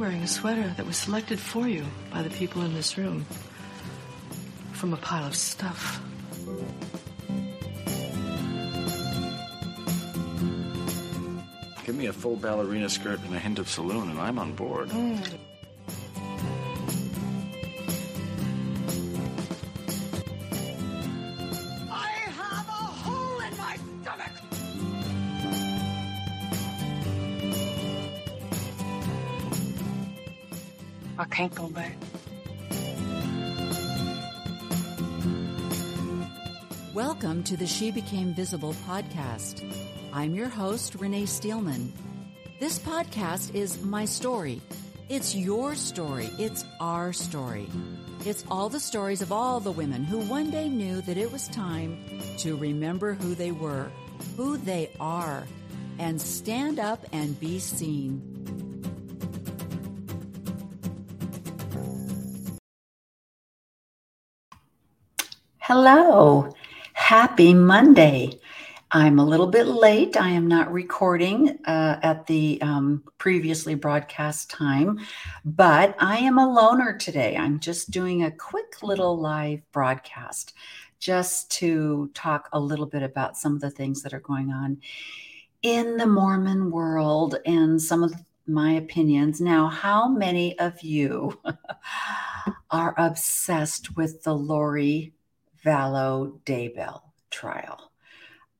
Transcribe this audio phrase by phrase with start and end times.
[0.00, 3.26] wearing a sweater that was selected for you by the people in this room
[4.72, 6.00] from a pile of stuff.
[11.84, 14.88] Give me a full ballerina skirt and a hint of saloon, and I'm on board.
[14.88, 15.38] Mm.
[31.48, 31.96] Can't.
[36.92, 39.64] Welcome to the She Became Visible podcast.
[40.12, 41.92] I'm your host, Renee Steelman.
[42.58, 44.60] This podcast is my story.
[45.08, 46.28] It's your story.
[46.38, 47.68] It's our story.
[48.26, 51.48] It's all the stories of all the women who one day knew that it was
[51.48, 52.04] time
[52.38, 53.90] to remember who they were,
[54.36, 55.46] who they are,
[55.98, 58.29] and stand up and be seen.
[65.72, 66.52] Hello.
[66.94, 68.40] Happy Monday.
[68.90, 70.16] I'm a little bit late.
[70.16, 74.98] I am not recording uh, at the um, previously broadcast time,
[75.44, 77.36] but I am a loner today.
[77.36, 80.54] I'm just doing a quick little live broadcast
[80.98, 84.76] just to talk a little bit about some of the things that are going on
[85.62, 88.12] in the Mormon world and some of
[88.48, 89.40] my opinions.
[89.40, 91.40] Now, how many of you
[92.72, 95.14] are obsessed with the Lori
[95.64, 97.90] Vallow Daybell trial?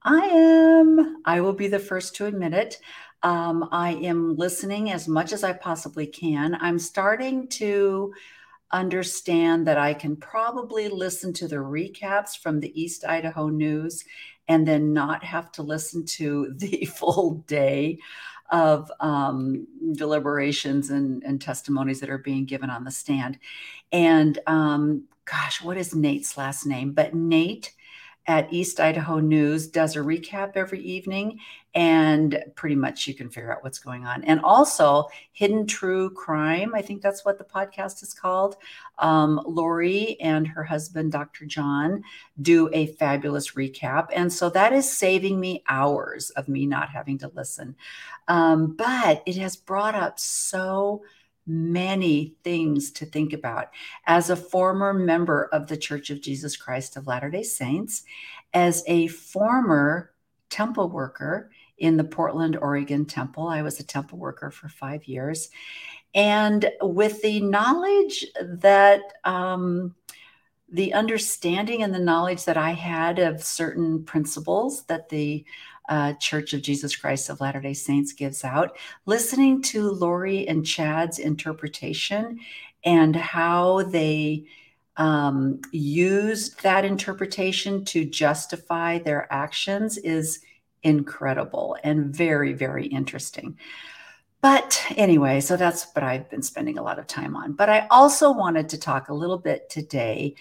[0.02, 1.22] I am.
[1.24, 2.78] I will be the first to admit it.
[3.22, 6.56] Um, I am listening as much as I possibly can.
[6.60, 8.14] I'm starting to
[8.72, 14.04] understand that I can probably listen to the recaps from the East Idaho News
[14.48, 17.98] and then not have to listen to the full day
[18.50, 23.38] of um, deliberations and, and, testimonies that are being given on the stand.
[23.92, 26.92] And um, gosh, what is Nate's last name?
[26.92, 27.72] But Nate
[28.26, 31.40] at East Idaho News does a recap every evening,
[31.74, 34.22] and pretty much you can figure out what's going on.
[34.24, 38.56] And also, Hidden True Crime, I think that's what the podcast is called.
[38.98, 41.46] Um, Lori and her husband, Dr.
[41.46, 42.02] John,
[42.42, 44.08] do a fabulous recap.
[44.14, 47.74] And so that is saving me hours of me not having to listen.
[48.28, 51.02] Um, but it has brought up so
[51.50, 53.70] many things to think about.
[54.06, 58.04] As a former member of the Church of Jesus Christ of Latter day Saints,
[58.54, 60.12] as a former
[60.48, 65.48] temple worker in the Portland, Oregon temple, I was a temple worker for five years.
[66.14, 69.94] And with the knowledge that, um,
[70.72, 75.44] the understanding and the knowledge that I had of certain principles that the
[75.90, 80.64] uh, Church of Jesus Christ of Latter day Saints gives out, listening to Lori and
[80.64, 82.38] Chad's interpretation
[82.84, 84.46] and how they
[84.96, 90.40] um, used that interpretation to justify their actions is
[90.82, 93.58] incredible and very, very interesting.
[94.42, 97.52] But anyway, so that's what I've been spending a lot of time on.
[97.52, 100.34] But I also wanted to talk a little bit today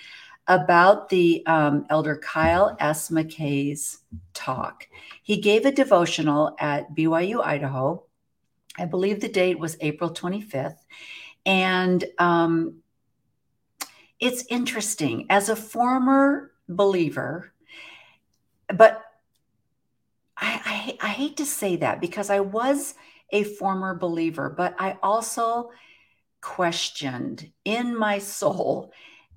[0.50, 3.10] about the um, Elder Kyle S.
[3.10, 4.00] McKay's
[4.34, 4.88] talk.
[5.22, 8.04] He gave a devotional at BYU, Idaho.
[8.78, 10.78] I believe the date was April 25th.
[11.46, 12.78] And um,
[14.20, 15.28] it's interesting.
[15.30, 17.54] As a former believer,
[18.74, 19.04] but
[20.36, 22.96] I, I, I hate to say that because I was
[23.31, 25.70] a former believer, but I also
[26.42, 28.92] questioned in my soul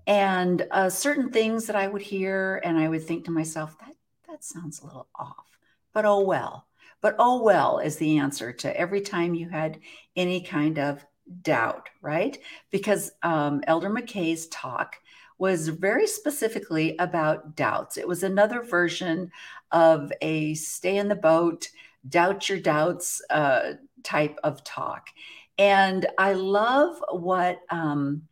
[0.06, 3.94] and uh, certain things that I would hear, and I would think to myself, that
[4.28, 5.58] that sounds a little off.
[5.92, 6.66] But oh well.
[7.00, 9.80] But oh well is the answer to every time you had
[10.16, 11.04] any kind of
[11.42, 12.38] doubt, right?
[12.70, 14.96] Because um, Elder McKay's talk
[15.38, 17.96] was very specifically about doubts.
[17.96, 19.30] It was another version
[19.72, 21.68] of a stay in the boat,
[22.08, 23.72] doubt your doubts uh,
[24.02, 25.08] type of talk.
[25.58, 28.22] And I love what um,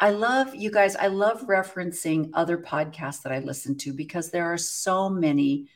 [0.00, 0.94] I love you guys.
[0.94, 5.68] I love referencing other podcasts that I listen to because there are so many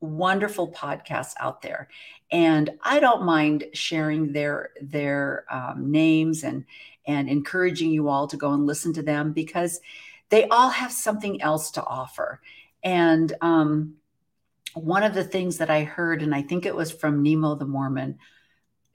[0.00, 1.88] wonderful podcasts out there,
[2.30, 6.64] and I don't mind sharing their their um, names and
[7.06, 9.80] and encouraging you all to go and listen to them because
[10.30, 12.40] they all have something else to offer.
[12.82, 13.96] And um,
[14.74, 17.66] one of the things that I heard, and I think it was from Nemo the
[17.66, 18.18] Mormon,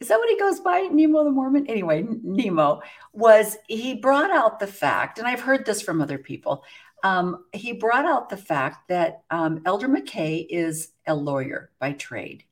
[0.02, 0.82] is that what he goes by?
[0.92, 1.68] Nemo the Mormon?
[1.68, 2.82] Anyway, Nemo
[3.14, 6.64] was, he brought out the fact, and I've heard this from other people.
[7.04, 12.44] Um, he brought out the fact that um, Elder McKay is a lawyer by trade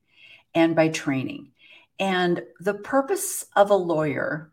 [0.53, 1.49] and by training.
[1.99, 4.51] And the purpose of a lawyer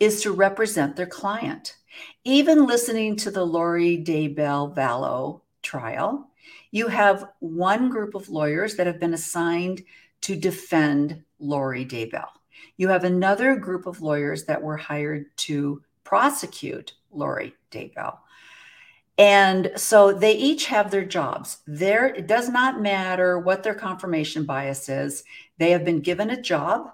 [0.00, 1.76] is to represent their client.
[2.24, 6.28] Even listening to the Lori Daybell Vallow trial,
[6.72, 9.84] you have one group of lawyers that have been assigned
[10.22, 12.28] to defend Lori Daybell.
[12.76, 18.18] You have another group of lawyers that were hired to prosecute Lori Daybell.
[19.16, 21.58] And so they each have their jobs.
[21.66, 25.22] There, it does not matter what their confirmation bias is.
[25.58, 26.90] They have been given a job,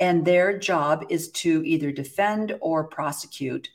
[0.00, 3.68] and their job is to either defend or prosecute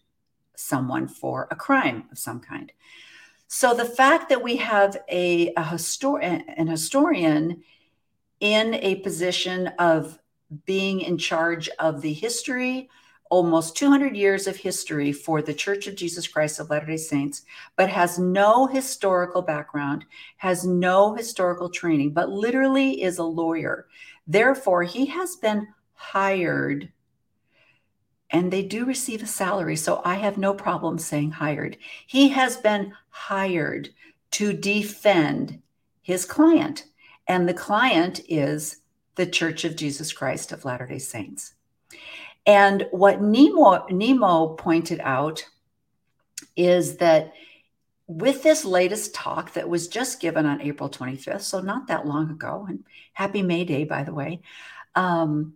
[0.56, 2.72] someone for a crime of some kind.
[3.48, 6.24] So the fact that we have a, a histor-
[6.58, 7.62] an historian
[8.40, 10.20] in a position of
[10.66, 12.90] being in charge of the history,
[13.30, 17.44] almost 200 years of history for the Church of Jesus Christ of Latter day Saints,
[17.76, 20.06] but has no historical background,
[20.38, 23.88] has no historical training, but literally is a lawyer.
[24.28, 26.92] Therefore, he has been hired
[28.34, 29.76] and they do receive a salary.
[29.76, 31.78] So I have no problem saying hired.
[32.08, 33.90] He has been hired
[34.32, 35.62] to defend
[36.02, 36.86] his client,
[37.28, 38.78] and the client is
[39.16, 41.54] the Church of Jesus Christ of Latter day Saints.
[42.46, 45.46] And what Nemo, Nemo pointed out
[46.56, 47.34] is that
[48.08, 52.30] with this latest talk that was just given on April 25th, so not that long
[52.30, 52.84] ago, and
[53.14, 54.42] happy May Day, by the way,
[54.96, 55.54] um,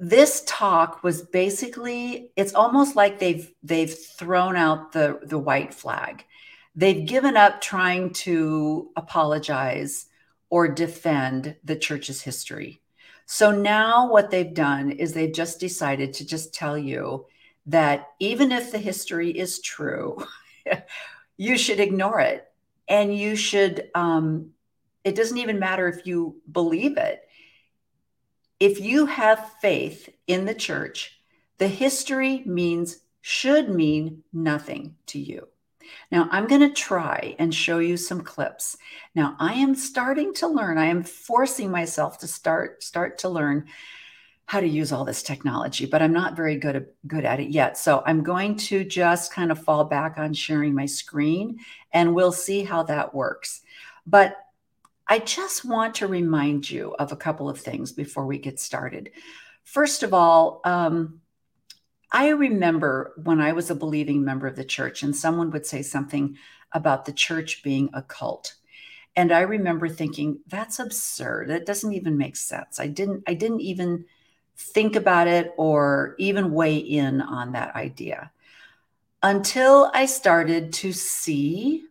[0.00, 6.24] this talk was basically it's almost like they've they've thrown out the the white flag
[6.76, 10.06] they've given up trying to apologize
[10.52, 12.82] or defend the church's history.
[13.24, 17.24] So now what they've done is they've just decided to just tell you
[17.64, 20.22] that even if the history is true
[21.36, 22.46] you should ignore it.
[22.88, 24.50] And you should um,
[25.04, 27.22] it doesn't even matter if you believe it.
[28.60, 31.18] If you have faith in the church,
[31.58, 35.48] the history means, should mean nothing to you.
[36.10, 38.76] Now, I'm going to try and show you some clips.
[39.14, 40.78] Now, I am starting to learn.
[40.78, 43.66] I am forcing myself to start start to learn
[44.46, 47.48] how to use all this technology, but I'm not very good at, good at it
[47.48, 47.78] yet.
[47.78, 51.58] So, I'm going to just kind of fall back on sharing my screen
[51.92, 53.62] and we'll see how that works.
[54.06, 54.36] But
[55.06, 59.10] I just want to remind you of a couple of things before we get started.
[59.64, 61.20] First of all, um,
[62.12, 65.82] I remember when I was a believing member of the church, and someone would say
[65.82, 66.36] something
[66.72, 68.54] about the church being a cult.
[69.16, 71.48] And I remember thinking, that's absurd.
[71.48, 72.78] That doesn't even make sense.
[72.78, 74.04] I didn't, I didn't even
[74.56, 78.30] think about it or even weigh in on that idea
[79.22, 81.84] until I started to see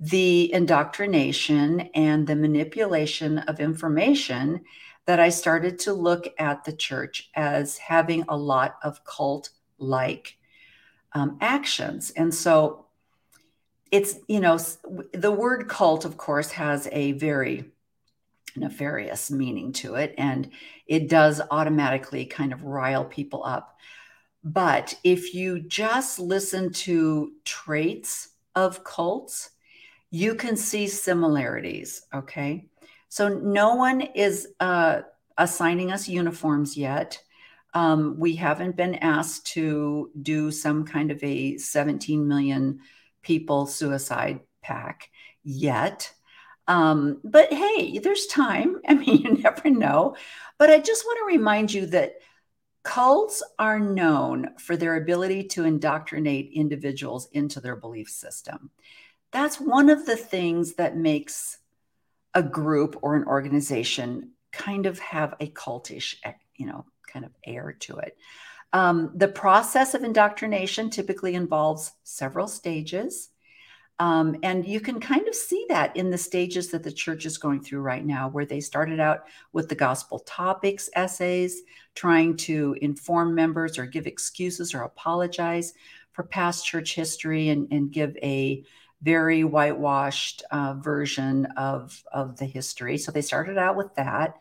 [0.00, 4.62] the indoctrination and the manipulation of information
[5.08, 10.36] that I started to look at the church as having a lot of cult like
[11.14, 12.10] um, actions.
[12.10, 12.84] And so
[13.90, 14.58] it's, you know,
[15.14, 17.72] the word cult, of course, has a very
[18.54, 20.50] nefarious meaning to it, and
[20.86, 23.78] it does automatically kind of rile people up.
[24.44, 29.52] But if you just listen to traits of cults,
[30.10, 32.02] you can see similarities.
[32.12, 32.67] Okay.
[33.08, 35.02] So no one is uh,
[35.36, 37.20] assigning us uniforms yet.
[37.74, 42.80] Um, we haven't been asked to do some kind of a 17 million
[43.22, 45.10] people suicide pack
[45.44, 46.12] yet.
[46.66, 48.80] Um, but hey, there's time.
[48.88, 50.16] I mean, you never know.
[50.58, 52.14] But I just want to remind you that
[52.82, 58.70] cults are known for their ability to indoctrinate individuals into their belief system
[59.30, 61.57] that's one of the things that makes
[62.38, 66.14] a group or an organization kind of have a cultish,
[66.54, 68.16] you know, kind of air to it.
[68.72, 73.30] Um, the process of indoctrination typically involves several stages.
[73.98, 77.38] Um, and you can kind of see that in the stages that the church is
[77.38, 81.62] going through right now, where they started out with the gospel topics essays,
[81.96, 85.74] trying to inform members or give excuses or apologize
[86.12, 88.62] for past church history and, and give a
[89.02, 92.98] very whitewashed uh, version of, of the history.
[92.98, 94.36] So they started out with that.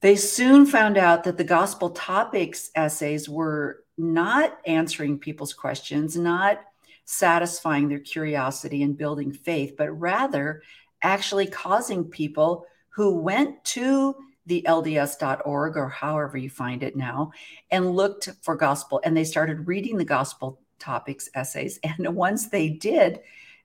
[0.00, 6.60] They soon found out that the gospel topics essays were not answering people's questions, not
[7.04, 10.62] satisfying their curiosity and building faith, but rather
[11.02, 14.14] actually causing people who went to
[14.46, 17.30] the LDS.org or however you find it now
[17.70, 21.78] and looked for gospel and they started reading the gospel topics essays.
[21.84, 23.20] And once they did,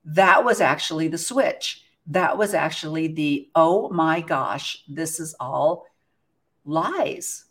[0.05, 1.83] that was actually the switch.
[2.07, 5.87] That was actually the, oh my gosh, this is all
[6.63, 7.45] lies.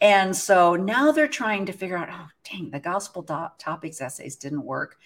[0.00, 4.36] And so now they're trying to figure out, oh, dang, the gospel do- topics essays
[4.36, 4.96] didn't work.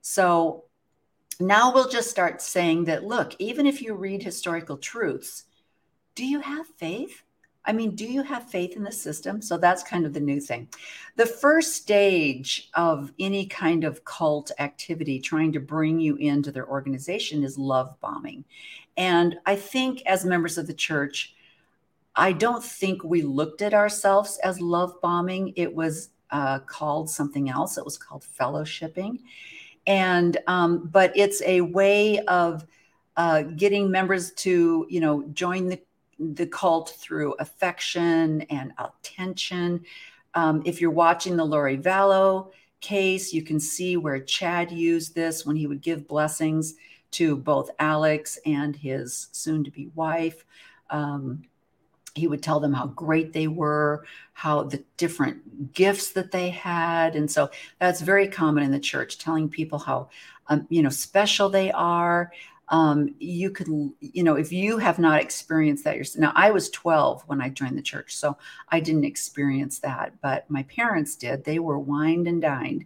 [0.00, 0.64] So
[1.38, 5.44] now we'll just start saying that, look, even if you read historical truths,
[6.14, 7.22] do you have faith?
[7.66, 9.42] I mean, do you have faith in the system?
[9.42, 10.68] So that's kind of the new thing.
[11.16, 16.68] The first stage of any kind of cult activity trying to bring you into their
[16.68, 18.44] organization is love bombing.
[18.96, 21.34] And I think as members of the church,
[22.14, 25.52] I don't think we looked at ourselves as love bombing.
[25.56, 27.76] It was uh, called something else.
[27.76, 29.20] It was called fellowshipping.
[29.86, 32.66] And, um, but it's a way of
[33.16, 35.80] uh, getting members to, you know, join the
[36.18, 39.84] the cult through affection and attention.
[40.34, 45.46] Um, if you're watching the Lori Vallow case, you can see where Chad used this
[45.46, 46.74] when he would give blessings
[47.12, 50.44] to both Alex and his soon to be wife.
[50.90, 51.42] Um,
[52.14, 57.14] he would tell them how great they were, how the different gifts that they had.
[57.14, 60.08] And so that's very common in the church, telling people how,
[60.48, 62.32] um, you know, special they are,
[62.68, 63.68] um, you could,
[64.00, 66.20] you know, if you have not experienced that yourself.
[66.20, 68.36] Now, I was 12 when I joined the church, so
[68.70, 71.44] I didn't experience that, but my parents did.
[71.44, 72.84] They were wined and dined.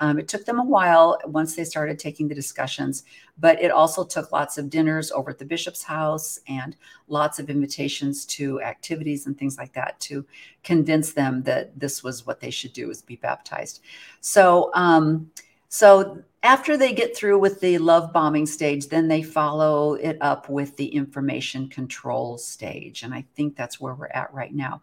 [0.00, 3.04] Um, it took them a while once they started taking the discussions,
[3.38, 6.74] but it also took lots of dinners over at the bishop's house and
[7.08, 10.24] lots of invitations to activities and things like that to
[10.64, 13.80] convince them that this was what they should do is be baptized.
[14.22, 15.30] So, um,
[15.68, 20.48] so after they get through with the love bombing stage, then they follow it up
[20.48, 23.02] with the information control stage.
[23.02, 24.80] And I think that's where we're at right now.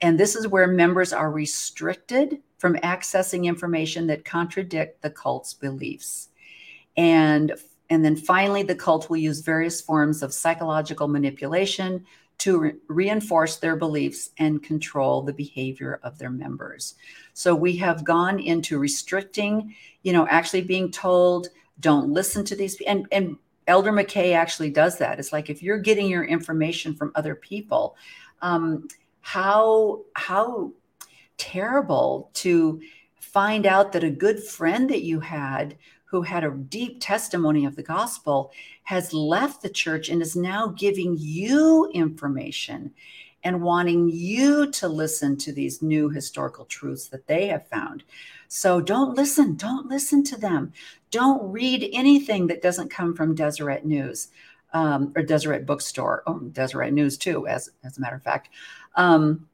[0.00, 6.28] And this is where members are restricted from accessing information that contradict the cult's beliefs.
[6.96, 7.52] And,
[7.88, 12.04] and then finally, the cult will use various forms of psychological manipulation
[12.38, 16.94] to re- reinforce their beliefs and control the behavior of their members.
[17.34, 21.48] So we have gone into restricting, you know, actually being told,
[21.80, 22.80] don't listen to these.
[22.86, 25.18] And, and Elder McKay actually does that.
[25.18, 27.96] It's like if you're getting your information from other people,
[28.42, 28.88] um,
[29.20, 30.72] how how
[31.36, 32.80] terrible to
[33.20, 35.76] find out that a good friend that you had
[36.06, 38.52] who had a deep testimony of the gospel
[38.84, 42.92] has left the church and is now giving you information
[43.42, 48.02] and wanting you to listen to these new historical truths that they have found.
[48.48, 49.56] So don't listen.
[49.56, 50.72] Don't listen to them.
[51.10, 54.28] Don't read anything that doesn't come from Deseret News
[54.72, 58.50] um, or Deseret Bookstore, or oh, Deseret News too, as, as a matter of fact.
[58.94, 59.48] Um,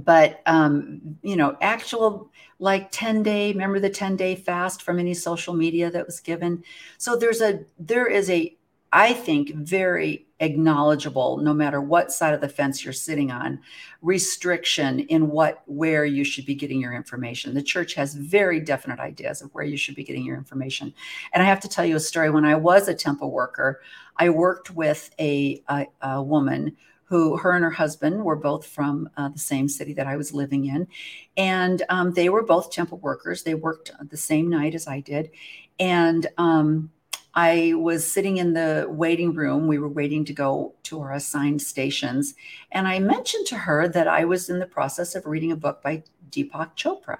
[0.00, 5.14] but um, you know actual like 10 day remember the 10 day fast from any
[5.14, 6.62] social media that was given?
[6.98, 8.56] So there's a there is a
[8.92, 13.58] i think very acknowledgeable no matter what side of the fence you're sitting on
[14.02, 17.54] restriction in what where you should be getting your information.
[17.54, 20.92] The church has very definite ideas of where you should be getting your information.
[21.32, 22.30] And i have to tell you a story.
[22.30, 23.80] When i was a temple worker
[24.16, 26.76] i worked with a, a, a woman
[27.14, 30.34] who her and her husband were both from uh, the same city that I was
[30.34, 30.88] living in.
[31.36, 33.44] And um, they were both temple workers.
[33.44, 35.30] They worked the same night as I did.
[35.78, 36.90] And um,
[37.32, 39.68] I was sitting in the waiting room.
[39.68, 42.34] We were waiting to go to our assigned stations.
[42.72, 45.84] And I mentioned to her that I was in the process of reading a book
[45.84, 47.18] by Deepak Chopra.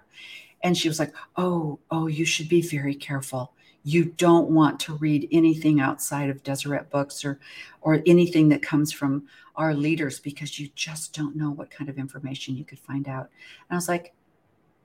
[0.64, 3.54] And she was like, Oh, oh, you should be very careful
[3.86, 7.38] you don't want to read anything outside of Deseret books or
[7.82, 11.98] or anything that comes from our leaders because you just don't know what kind of
[11.98, 13.30] information you could find out.
[13.68, 14.14] And I was like,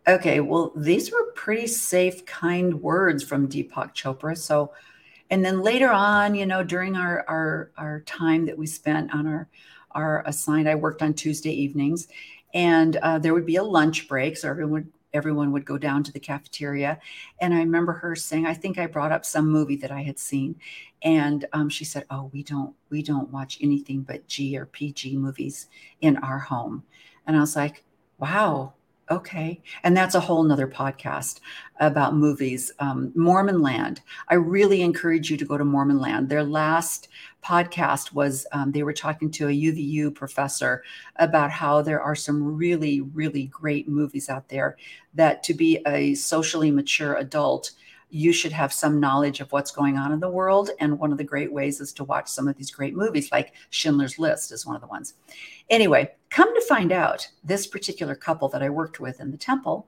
[0.07, 4.37] okay, well, these were pretty safe, kind words from Deepak Chopra.
[4.37, 4.71] So,
[5.29, 9.27] and then later on, you know, during our our our time that we spent on
[9.27, 9.47] our
[9.91, 12.07] our assigned, I worked on Tuesday evenings,
[12.53, 16.03] and uh, there would be a lunch break, so everyone would everyone would go down
[16.03, 16.99] to the cafeteria.
[17.41, 20.19] And I remember her saying, I think I brought up some movie that I had
[20.19, 20.55] seen.
[21.01, 25.17] And um, she said, Oh, we don't, we don't watch anything but G or PG
[25.17, 25.67] movies
[26.01, 26.83] in our home.
[27.25, 27.83] And I was like,
[28.17, 28.73] wow,
[29.11, 29.59] Okay.
[29.83, 31.39] And that's a whole nother podcast
[31.79, 32.71] about movies.
[32.77, 34.01] Um, Mormon Land.
[34.27, 36.29] I really encourage you to go to Mormon Land.
[36.29, 37.07] Their last
[37.43, 40.83] podcast was um, they were talking to a UVU professor
[41.15, 44.77] about how there are some really, really great movies out there
[45.15, 47.71] that to be a socially mature adult,
[48.09, 50.71] you should have some knowledge of what's going on in the world.
[50.79, 53.53] And one of the great ways is to watch some of these great movies, like
[53.69, 55.13] Schindler's List is one of the ones.
[55.69, 59.87] Anyway, come to find out, this particular couple that I worked with in the temple,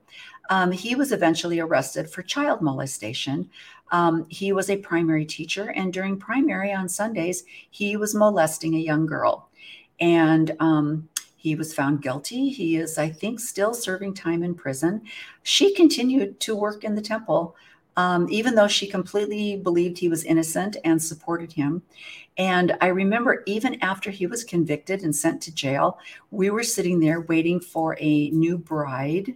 [0.50, 3.50] um, he was eventually arrested for child molestation.
[3.90, 8.78] Um, he was a primary teacher, and during primary on Sundays, he was molesting a
[8.78, 9.48] young girl.
[10.00, 12.50] And um, He was found guilty.
[12.50, 15.02] He is, I think, still serving time in prison.
[15.42, 17.56] She continued to work in the temple,
[17.96, 21.82] um, even though she completely believed he was innocent and supported him.
[22.38, 25.98] And I remember even after he was convicted and sent to jail,
[26.30, 29.34] we were sitting there waiting for a new bride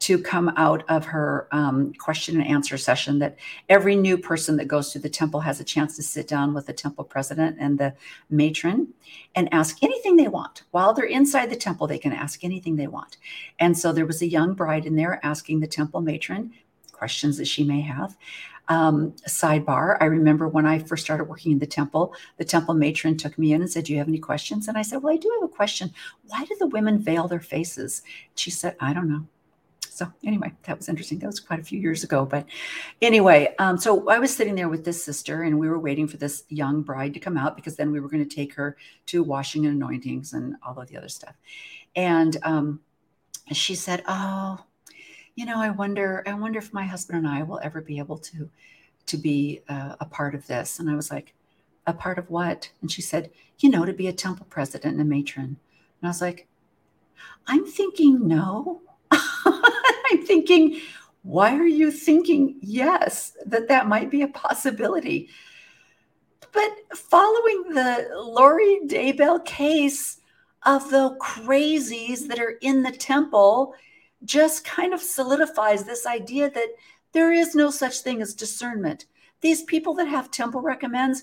[0.00, 3.36] to come out of her um, question and answer session that
[3.68, 6.66] every new person that goes to the temple has a chance to sit down with
[6.66, 7.92] the temple president and the
[8.30, 8.86] matron
[9.34, 10.62] and ask anything they want.
[10.70, 13.16] While they're inside the temple, they can ask anything they want.
[13.58, 16.52] And so there was a young bride in there asking the temple matron
[16.98, 18.16] questions that she may have.
[18.68, 23.16] Um, sidebar I remember when I first started working in the temple, the temple matron
[23.16, 24.68] took me in and said, Do you have any questions?
[24.68, 25.92] And I said, Well, I do have a question.
[26.26, 28.02] Why do the women veil their faces?
[28.34, 29.26] She said, I don't know.
[29.98, 31.18] So anyway, that was interesting.
[31.18, 32.24] That was quite a few years ago.
[32.24, 32.46] But
[33.02, 36.18] anyway, um, so I was sitting there with this sister, and we were waiting for
[36.18, 38.76] this young bride to come out because then we were going to take her
[39.06, 41.34] to washing and anointings and all of the other stuff.
[41.96, 42.80] And um,
[43.50, 44.60] she said, "Oh,
[45.38, 48.18] you know, I wonder, I wonder if my husband and I will ever be able
[48.18, 48.50] to
[49.06, 51.32] to be uh, a part of this." And I was like,
[51.86, 53.30] "A part of what?" And she said,
[53.60, 56.48] "You know, to be a temple president and a matron." And I was like,
[57.46, 60.80] "I'm thinking no." I'm thinking,
[61.22, 65.28] why are you thinking yes, that that might be a possibility?
[66.52, 70.20] But following the Lori Daybell case
[70.64, 73.74] of the crazies that are in the temple
[74.24, 76.68] just kind of solidifies this idea that
[77.12, 79.06] there is no such thing as discernment.
[79.40, 81.22] These people that have temple recommends,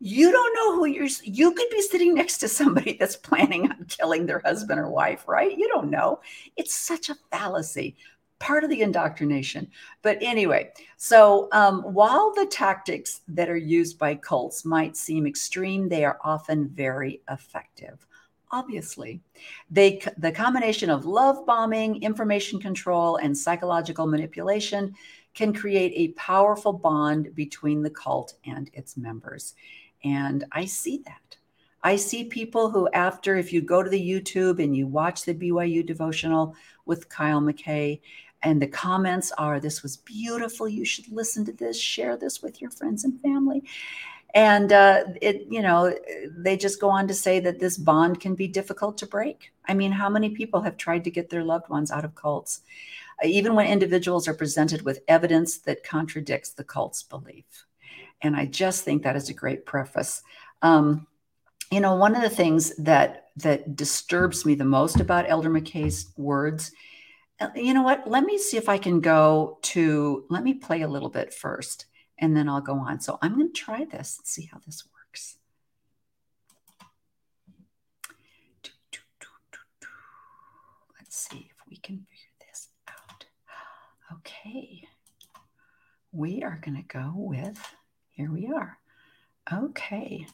[0.00, 3.84] you don't know who you're you could be sitting next to somebody that's planning on
[3.88, 5.56] killing their husband or wife right?
[5.56, 6.20] You don't know.
[6.56, 7.96] It's such a fallacy
[8.38, 9.70] part of the indoctrination.
[10.00, 15.88] But anyway so um, while the tactics that are used by cults might seem extreme
[15.88, 18.06] they are often very effective
[18.52, 19.20] obviously
[19.70, 24.94] they the combination of love bombing information control and psychological manipulation
[25.34, 29.54] can create a powerful bond between the cult and its members
[30.04, 31.36] and I see that.
[31.82, 35.34] I see people who, after, if you go to the YouTube and you watch the
[35.34, 38.00] BYU devotional with Kyle McKay,
[38.42, 40.68] and the comments are, This was beautiful.
[40.68, 43.62] You should listen to this, share this with your friends and family.
[44.34, 45.94] And uh, it, you know,
[46.36, 49.52] they just go on to say that this bond can be difficult to break.
[49.66, 52.62] I mean, how many people have tried to get their loved ones out of cults,
[53.24, 57.66] even when individuals are presented with evidence that contradicts the cult's belief?
[58.22, 60.22] And I just think that is a great preface.
[60.62, 61.06] Um,
[61.70, 66.12] you know, one of the things that that disturbs me the most about Elder McKay's
[66.16, 66.72] words,
[67.40, 68.08] uh, you know what?
[68.08, 70.24] Let me see if I can go to.
[70.28, 71.86] Let me play a little bit first,
[72.20, 73.00] and then I'll go on.
[73.00, 75.38] So I'm going to try this and see how this works.
[80.98, 83.24] Let's see if we can figure this out.
[84.12, 84.84] Okay,
[86.12, 87.60] we are going to go with.
[88.10, 88.78] Here we are.
[89.52, 90.26] Okay.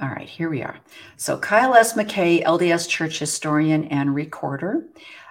[0.00, 0.78] All right, here we are.
[1.16, 1.92] So, Kyle S.
[1.92, 4.86] McKay, LDS Church historian and recorder.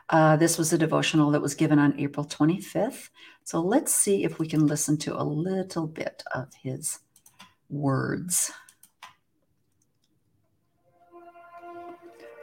[0.09, 3.09] Uh, this was a devotional that was given on April 25th.
[3.43, 6.99] So, let's see if we can listen to a little bit of his
[7.69, 8.51] words.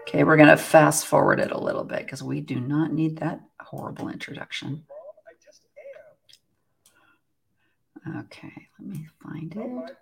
[0.02, 3.18] Okay, we're going to fast forward it a little bit because we do not need
[3.18, 4.84] that horrible introduction.
[8.18, 9.96] Okay, let me find it.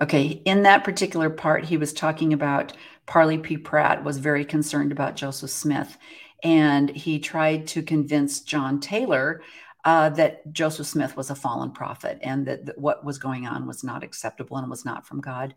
[0.00, 2.72] Okay, in that particular part, he was talking about
[3.06, 3.58] Parley P.
[3.58, 5.98] Pratt was very concerned about Joseph Smith,
[6.42, 9.42] and he tried to convince John Taylor
[9.84, 13.66] uh, that Joseph Smith was a fallen prophet and that, that what was going on
[13.66, 15.54] was not acceptable and was not from God.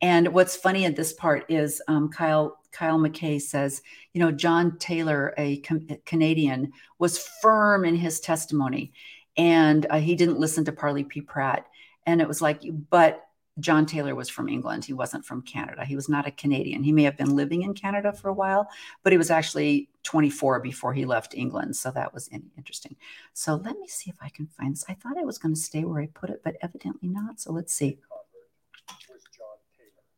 [0.00, 3.82] And what's funny at this part is um, Kyle Kyle McKay says,
[4.12, 5.62] you know, John Taylor, a
[6.04, 8.92] Canadian, was firm in his testimony,
[9.36, 11.20] and uh, he didn't listen to Parley P.
[11.20, 11.66] Pratt.
[12.04, 13.24] And it was like, but
[13.60, 14.84] John Taylor was from England.
[14.84, 15.84] He wasn't from Canada.
[15.84, 16.82] He was not a Canadian.
[16.82, 18.68] He may have been living in Canada for a while,
[19.02, 21.76] but he was actually 24 before he left England.
[21.76, 22.96] So that was interesting.
[23.32, 24.84] So let me see if I can find this.
[24.88, 27.40] I thought I was going to stay where I put it, but evidently not.
[27.40, 27.98] So let's see.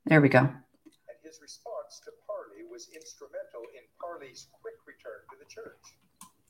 [0.07, 0.38] There we go.
[0.38, 0.51] And
[1.22, 5.96] his response to Parley was instrumental in Parley's quick return to the church.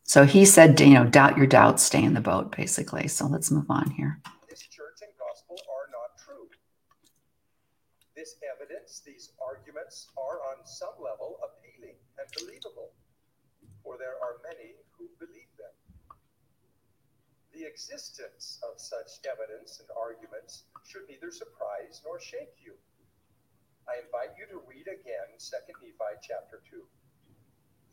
[0.05, 3.09] So he said, you know, doubt your doubts, stay in the boat, basically.
[3.09, 4.20] So let's move on here.
[4.49, 6.46] This church and gospel are not true.
[8.27, 12.91] This evidence, these arguments are on some level appealing and believable,
[13.87, 15.71] for there are many who believe them.
[17.55, 22.75] The existence of such evidence and arguments should neither surprise nor shake you.
[23.87, 26.83] I invite you to read again 2 Nephi chapter 2.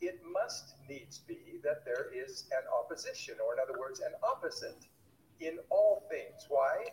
[0.02, 4.82] It must needs be that there is an opposition, or in other words, an opposite
[5.40, 6.50] in all things.
[6.50, 6.90] Why?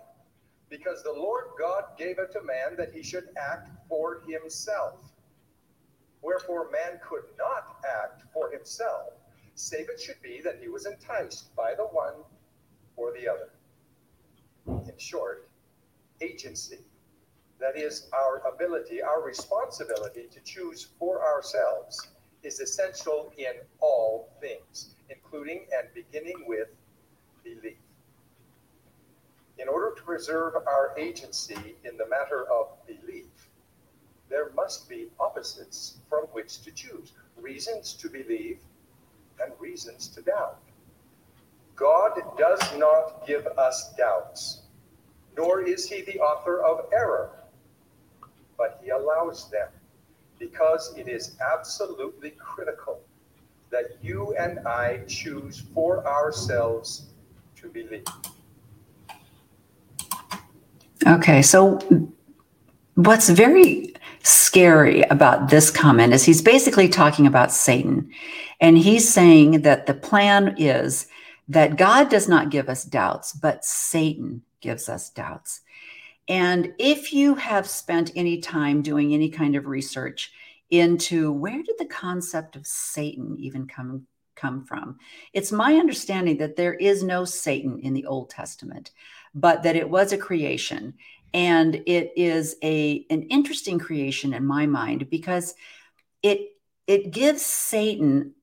[0.70, 4.94] Because the Lord God gave it to man that he should act for himself.
[6.22, 9.14] Wherefore, man could not act for himself,
[9.54, 12.14] save it should be that he was enticed by the one
[12.96, 13.50] or the other.
[14.88, 15.48] In short,
[16.20, 16.78] agency.
[17.59, 22.09] That is, our ability, our responsibility to choose for ourselves
[22.42, 26.68] is essential in all things, including and beginning with
[27.44, 27.76] belief.
[29.61, 33.51] In order to preserve our agency in the matter of belief,
[34.31, 38.61] there must be opposites from which to choose reasons to believe
[39.42, 40.59] and reasons to doubt.
[41.77, 44.62] God does not give us doubts,
[45.37, 47.31] nor is he the author of error,
[48.57, 49.68] but he allows them
[50.38, 53.01] because it is absolutely critical
[53.70, 57.11] that you and I choose for ourselves
[57.57, 58.05] to believe.
[61.06, 61.78] Okay, so
[62.94, 68.10] what's very scary about this comment is he's basically talking about Satan.
[68.60, 71.06] And he's saying that the plan is
[71.48, 75.62] that God does not give us doubts, but Satan gives us doubts.
[76.28, 80.32] And if you have spent any time doing any kind of research
[80.68, 84.98] into where did the concept of Satan even come come from?
[85.32, 88.92] It's my understanding that there is no Satan in the Old Testament,
[89.35, 90.95] but that it was a creation.
[91.33, 95.55] And it is a an interesting creation in my mind because
[96.23, 98.35] it it gives Satan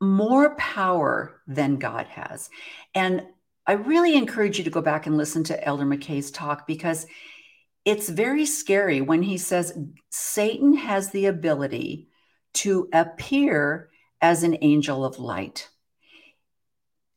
[0.00, 2.50] more power than God has.
[2.94, 3.22] And
[3.66, 7.06] I really encourage you to go back and listen to Elder McKay's talk because
[7.84, 9.76] it's very scary when he says
[10.10, 12.08] Satan has the ability
[12.54, 13.90] to appear
[14.20, 15.68] as an angel of light,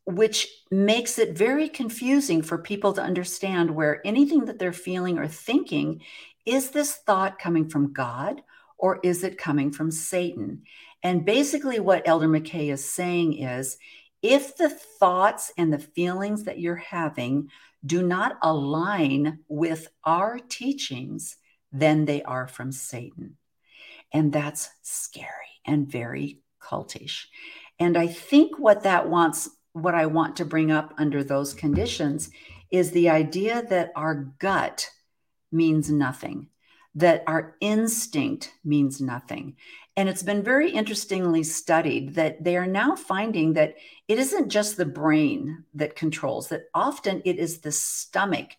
[0.07, 5.27] which makes it very confusing for people to understand where anything that they're feeling or
[5.27, 6.01] thinking
[6.45, 8.41] is this thought coming from God
[8.77, 10.63] or is it coming from Satan?
[11.03, 13.77] And basically, what Elder McKay is saying is
[14.21, 17.49] if the thoughts and the feelings that you're having
[17.85, 21.35] do not align with our teachings,
[21.73, 23.35] then they are from Satan.
[24.13, 25.27] And that's scary
[25.65, 27.25] and very cultish.
[27.79, 29.49] And I think what that wants,
[29.81, 32.29] what I want to bring up under those conditions
[32.71, 34.89] is the idea that our gut
[35.51, 36.49] means nothing,
[36.95, 39.55] that our instinct means nothing.
[39.95, 43.75] And it's been very interestingly studied that they are now finding that
[44.07, 48.51] it isn't just the brain that controls, that often it is the stomach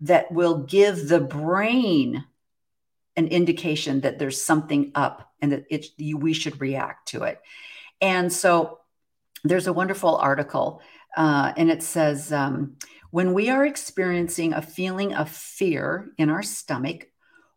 [0.00, 2.24] that will give the brain
[3.16, 7.40] an indication that there's something up and that it, we should react to it.
[8.00, 8.79] And so
[9.44, 10.82] there's a wonderful article,
[11.16, 12.76] uh, and it says um,
[13.10, 17.06] when we are experiencing a feeling of fear in our stomach,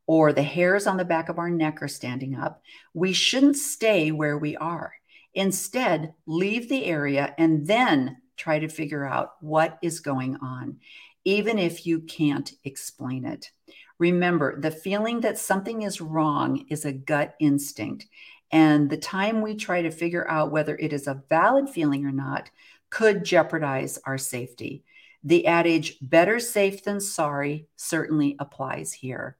[0.05, 2.61] or the hairs on the back of our neck are standing up,
[2.93, 4.93] we shouldn't stay where we are.
[5.33, 10.77] Instead, leave the area and then try to figure out what is going on,
[11.23, 13.51] even if you can't explain it.
[13.97, 18.05] Remember, the feeling that something is wrong is a gut instinct.
[18.53, 22.11] And the time we try to figure out whether it is a valid feeling or
[22.11, 22.51] not
[22.91, 24.83] could jeopardize our safety.
[25.23, 29.37] The adage, better safe than sorry, certainly applies here.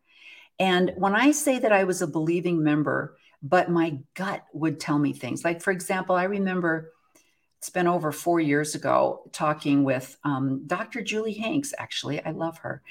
[0.58, 4.98] And when I say that I was a believing member, but my gut would tell
[4.98, 5.44] me things.
[5.44, 6.92] Like, for example, I remember
[7.60, 11.04] it's been over four years ago talking with um, Dr.
[11.04, 12.24] Julie Hanks, actually.
[12.26, 12.82] I love her.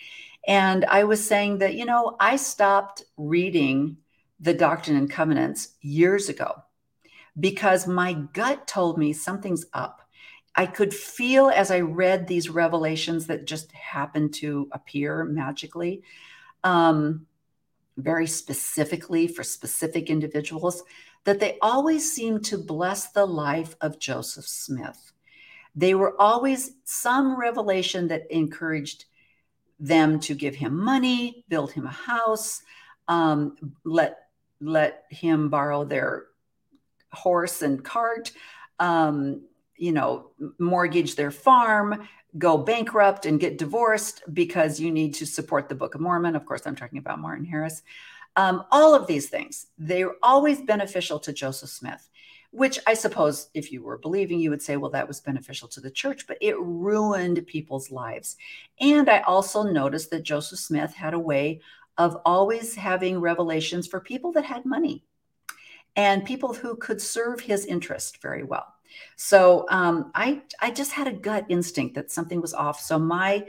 [0.47, 3.97] And I was saying that, you know, I stopped reading
[4.43, 6.63] the Doctrine and Covenants years ago
[7.39, 10.01] because my gut told me something's up.
[10.55, 16.03] I could feel as I read these revelations that just happened to appear magically.
[16.63, 17.27] Um,
[17.97, 20.83] very specifically for specific individuals,
[21.25, 25.13] that they always seemed to bless the life of Joseph Smith.
[25.75, 29.05] They were always some revelation that encouraged
[29.79, 32.63] them to give him money, build him a house,
[33.09, 34.22] um, let
[34.63, 36.27] let him borrow their
[37.13, 38.33] horse and cart,
[38.79, 39.43] um,
[39.77, 45.69] you know, mortgage their farm, go bankrupt and get divorced because you need to support
[45.69, 46.37] the Book of Mormon.
[46.37, 47.83] Of course, I'm talking about Martin Harris.
[48.37, 52.09] Um, all of these things, they're always beneficial to Joseph Smith.
[52.53, 55.81] which I suppose if you were believing, you would say, well, that was beneficial to
[55.81, 58.37] the church, but it ruined people's lives.
[58.79, 61.63] And I also noticed that Joseph Smith had a way
[61.99, 65.05] of always having revelations for people that had money
[65.97, 68.67] and people who could serve his interest very well.
[69.17, 72.81] So um, I I just had a gut instinct that something was off.
[72.81, 73.47] So my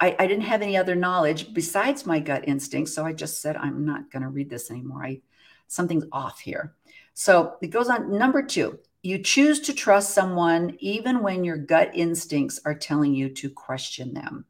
[0.00, 2.90] I, I didn't have any other knowledge besides my gut instinct.
[2.90, 5.04] So I just said, I'm not going to read this anymore.
[5.04, 5.20] I
[5.68, 6.74] something's off here.
[7.14, 8.16] So it goes on.
[8.16, 13.28] Number two, you choose to trust someone even when your gut instincts are telling you
[13.30, 14.44] to question them.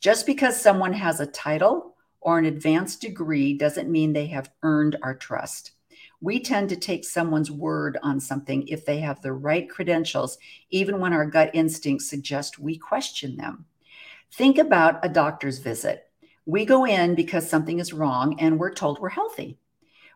[0.00, 1.96] Just because someone has a title
[2.28, 5.70] or an advanced degree doesn't mean they have earned our trust.
[6.20, 10.36] We tend to take someone's word on something if they have the right credentials,
[10.68, 13.64] even when our gut instincts suggest we question them.
[14.34, 16.10] Think about a doctor's visit.
[16.44, 19.56] We go in because something is wrong and we're told we're healthy.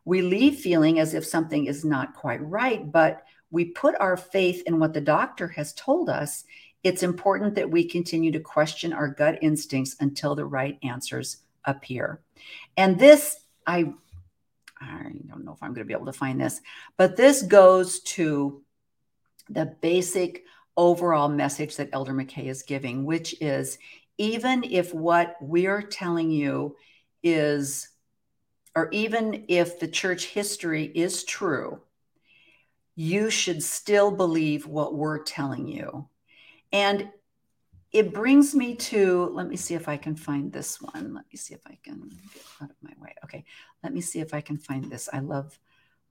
[0.05, 4.63] We leave feeling as if something is not quite right, but we put our faith
[4.67, 6.45] in what the doctor has told us.
[6.85, 12.21] It's important that we continue to question our gut instincts until the right answers appear.
[12.77, 13.93] And this, I,
[14.81, 16.61] I don't know if I'm going to be able to find this,
[16.97, 18.63] but this goes to
[19.49, 20.45] the basic
[20.77, 23.79] overall message that Elder McKay is giving, which is
[24.19, 26.77] even if what we're telling you
[27.23, 27.89] is,
[28.75, 31.81] or even if the church history is true,
[32.95, 36.09] you should still believe what we're telling you.
[36.73, 37.11] And
[37.93, 41.15] it brings me to, let me see if I can find this one.
[41.15, 43.15] Let me see if I can get out of my way.
[43.25, 43.45] Okay.
[43.83, 45.09] Let me see if I can find this.
[45.13, 45.59] I love,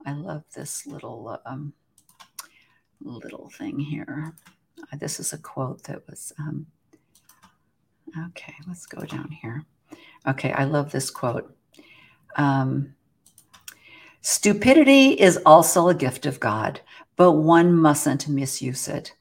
[0.06, 1.72] I love this little, um,
[3.00, 4.32] little thing here.
[4.80, 6.66] Uh, this is a quote that was, um,
[8.28, 9.64] Okay, let's go down here.
[10.26, 11.56] Okay, I love this quote.
[12.36, 12.94] Um,
[14.20, 16.80] Stupidity is also a gift of God,
[17.16, 19.14] but one mustn't misuse it.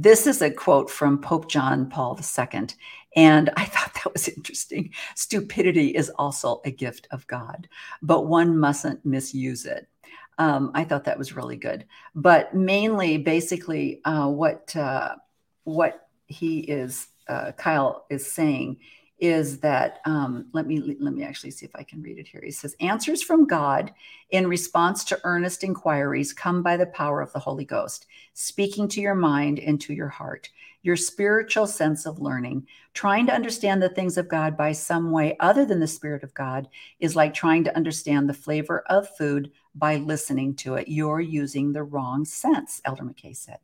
[0.00, 2.68] This is a quote from Pope John Paul II,
[3.16, 4.94] and I thought that was interesting.
[5.16, 7.68] Stupidity is also a gift of God,
[8.00, 9.88] but one mustn't misuse it.
[10.38, 11.84] Um, I thought that was really good.
[12.14, 15.16] But mainly, basically, uh, what uh,
[15.64, 18.76] what he is uh, Kyle is saying
[19.18, 22.40] is that um, let me let me actually see if I can read it here.
[22.44, 23.92] He says, "Answers from God
[24.30, 29.00] in response to earnest inquiries come by the power of the Holy Ghost, speaking to
[29.00, 30.50] your mind and to your heart,
[30.82, 32.66] your spiritual sense of learning.
[32.94, 36.34] Trying to understand the things of God by some way other than the Spirit of
[36.34, 36.68] God
[37.00, 40.88] is like trying to understand the flavor of food by listening to it.
[40.88, 43.58] You're using the wrong sense," Elder McKay said.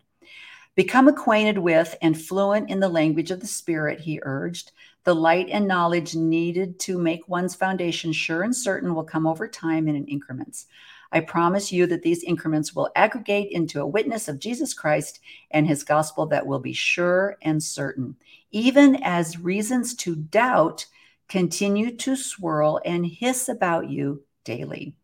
[0.74, 4.72] Become acquainted with and fluent in the language of the Spirit, he urged.
[5.04, 9.46] The light and knowledge needed to make one's foundation sure and certain will come over
[9.46, 10.66] time and in increments.
[11.12, 15.66] I promise you that these increments will aggregate into a witness of Jesus Christ and
[15.66, 18.16] his gospel that will be sure and certain,
[18.50, 20.86] even as reasons to doubt
[21.28, 24.96] continue to swirl and hiss about you daily.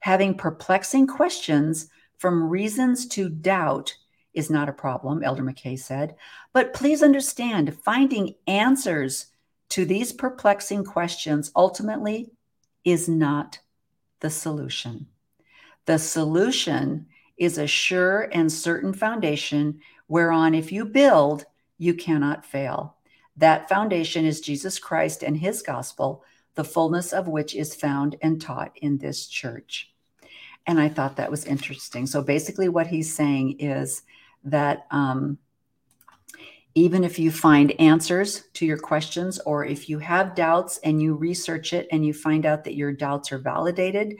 [0.00, 3.96] Having perplexing questions from reasons to doubt
[4.34, 6.14] is not a problem, Elder McKay said.
[6.52, 9.26] But please understand, finding answers
[9.70, 12.30] to these perplexing questions ultimately
[12.84, 13.58] is not
[14.20, 15.06] the solution.
[15.86, 21.44] The solution is a sure and certain foundation whereon, if you build,
[21.76, 22.96] you cannot fail.
[23.36, 26.24] That foundation is Jesus Christ and his gospel,
[26.56, 29.92] the fullness of which is found and taught in this church.
[30.66, 32.06] And I thought that was interesting.
[32.06, 34.02] So basically, what he's saying is
[34.44, 35.38] that um,
[36.74, 41.14] even if you find answers to your questions or if you have doubts and you
[41.14, 44.16] research it and you find out that your doubts are validated,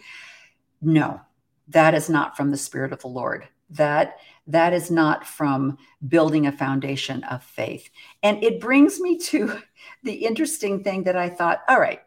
[0.80, 1.20] no,
[1.68, 3.46] that is not from the Spirit of the Lord.
[3.70, 5.76] That that is not from
[6.08, 7.90] building a foundation of faith.
[8.22, 9.60] And it brings me to
[10.02, 12.00] the interesting thing that I thought, all right,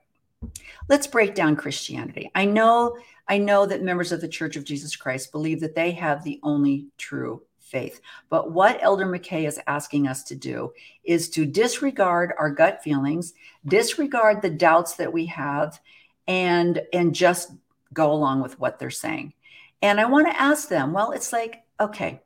[0.89, 2.31] let's break down Christianity.
[2.33, 5.91] I know I know that members of the Church of Jesus Christ believe that they
[5.91, 8.01] have the only true faith.
[8.29, 13.33] But what Elder McKay is asking us to do is to disregard our gut feelings,
[13.65, 15.79] disregard the doubts that we have,
[16.27, 17.51] and and just
[17.93, 19.33] go along with what they're saying.
[19.81, 22.21] And I want to ask them, well, it's like, okay,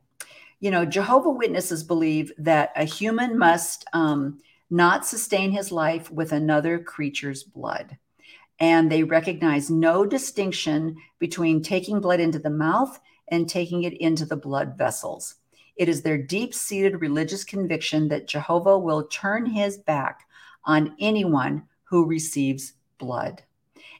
[0.60, 4.38] you know, Jehovah Witnesses believe that a human must um,
[4.70, 7.96] not sustain his life with another creature's blood.
[8.58, 12.98] And they recognize no distinction between taking blood into the mouth
[13.28, 15.36] and taking it into the blood vessels.
[15.76, 20.26] It is their deep seated religious conviction that Jehovah will turn his back
[20.64, 23.42] on anyone who receives blood.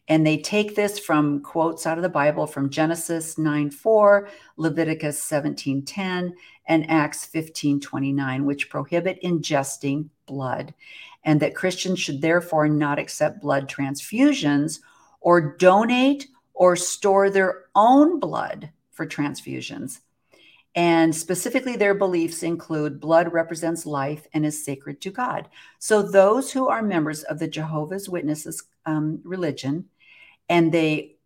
[0.09, 5.21] And they take this from quotes out of the Bible from Genesis 9 4, Leviticus
[5.23, 6.35] 17 10,
[6.69, 10.73] and Acts 15 29, which prohibit ingesting blood,
[11.25, 14.81] and that Christians should therefore not accept blood transfusions
[15.21, 20.01] or donate or store their own blood for transfusions.
[20.75, 25.49] And specifically, their beliefs include blood represents life and is sacred to God.
[25.79, 29.87] So, those who are members of the Jehovah's Witnesses um, religion
[30.49, 31.17] and they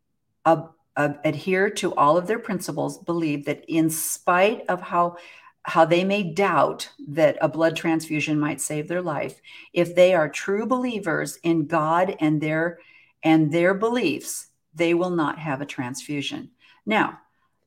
[0.96, 5.16] adhere to all of their principles, believe that in spite of how
[5.64, 9.42] how they may doubt that a blood transfusion might save their life,
[9.74, 12.78] if they are true believers in God and their
[13.22, 16.50] and their beliefs, they will not have a transfusion.
[16.86, 17.18] Now,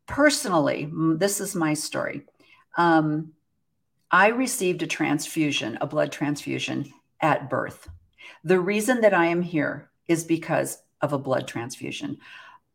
[0.05, 2.25] personally, this is my story.
[2.77, 3.33] Um,
[4.11, 7.89] I received a transfusion, a blood transfusion at birth.
[8.43, 12.17] The reason that I am here is because of a blood transfusion.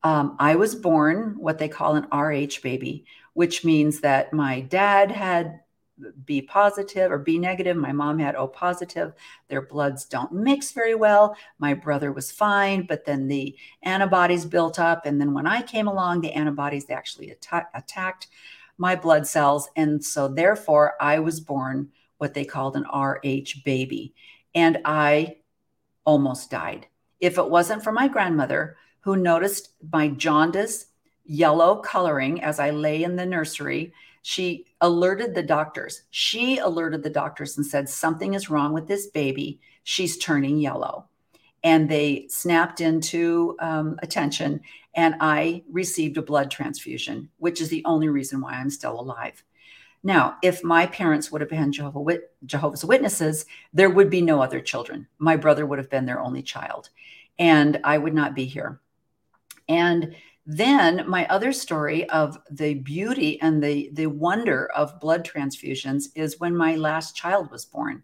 [0.02, 5.10] Um, I was born what they call an RH baby, which means that my dad
[5.10, 5.60] had
[6.24, 7.76] B positive or B negative.
[7.76, 9.12] My mom had O positive.
[9.48, 11.36] Their bloods don't mix very well.
[11.58, 15.06] My brother was fine, but then the antibodies built up.
[15.06, 18.28] And then when I came along, the antibodies actually atta- attacked
[18.76, 19.68] my blood cells.
[19.76, 24.14] And so, therefore, I was born what they called an RH baby.
[24.54, 25.36] And I
[26.04, 26.86] almost died.
[27.20, 30.86] If it wasn't for my grandmother, who noticed my jaundice,
[31.24, 36.02] yellow coloring as I lay in the nursery, she alerted the doctors.
[36.10, 39.60] She alerted the doctors and said, Something is wrong with this baby.
[39.84, 41.06] She's turning yellow.
[41.64, 44.60] And they snapped into um, attention,
[44.94, 49.42] and I received a blood transfusion, which is the only reason why I'm still alive.
[50.04, 54.60] Now, if my parents would have been Jehovah Jehovah's Witnesses, there would be no other
[54.60, 55.08] children.
[55.18, 56.90] My brother would have been their only child,
[57.38, 58.80] and I would not be here.
[59.68, 60.14] And
[60.50, 66.40] then my other story of the beauty and the the wonder of blood transfusions is
[66.40, 68.02] when my last child was born.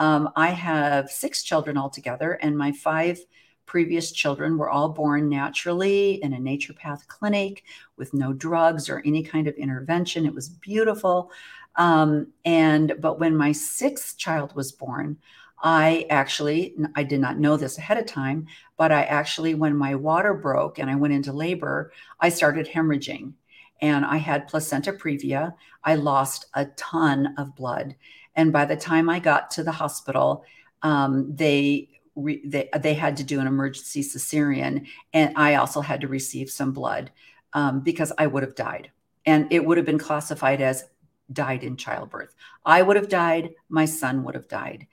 [0.00, 3.20] Um, I have six children altogether, and my five
[3.64, 7.62] previous children were all born naturally in a naturopath clinic
[7.96, 10.26] with no drugs or any kind of intervention.
[10.26, 11.30] It was beautiful.
[11.76, 15.18] Um, and but when my sixth child was born,
[15.66, 18.46] I actually, I did not know this ahead of time,
[18.76, 23.32] but I actually, when my water broke and I went into labor, I started hemorrhaging
[23.80, 25.54] and I had placenta previa.
[25.82, 27.96] I lost a ton of blood.
[28.36, 30.44] And by the time I got to the hospital,
[30.82, 34.86] um, they, re, they, they had to do an emergency cesarean.
[35.14, 37.10] And I also had to receive some blood
[37.54, 38.90] um, because I would have died.
[39.24, 40.84] And it would have been classified as
[41.32, 42.34] died in childbirth.
[42.66, 44.86] I would have died, my son would have died.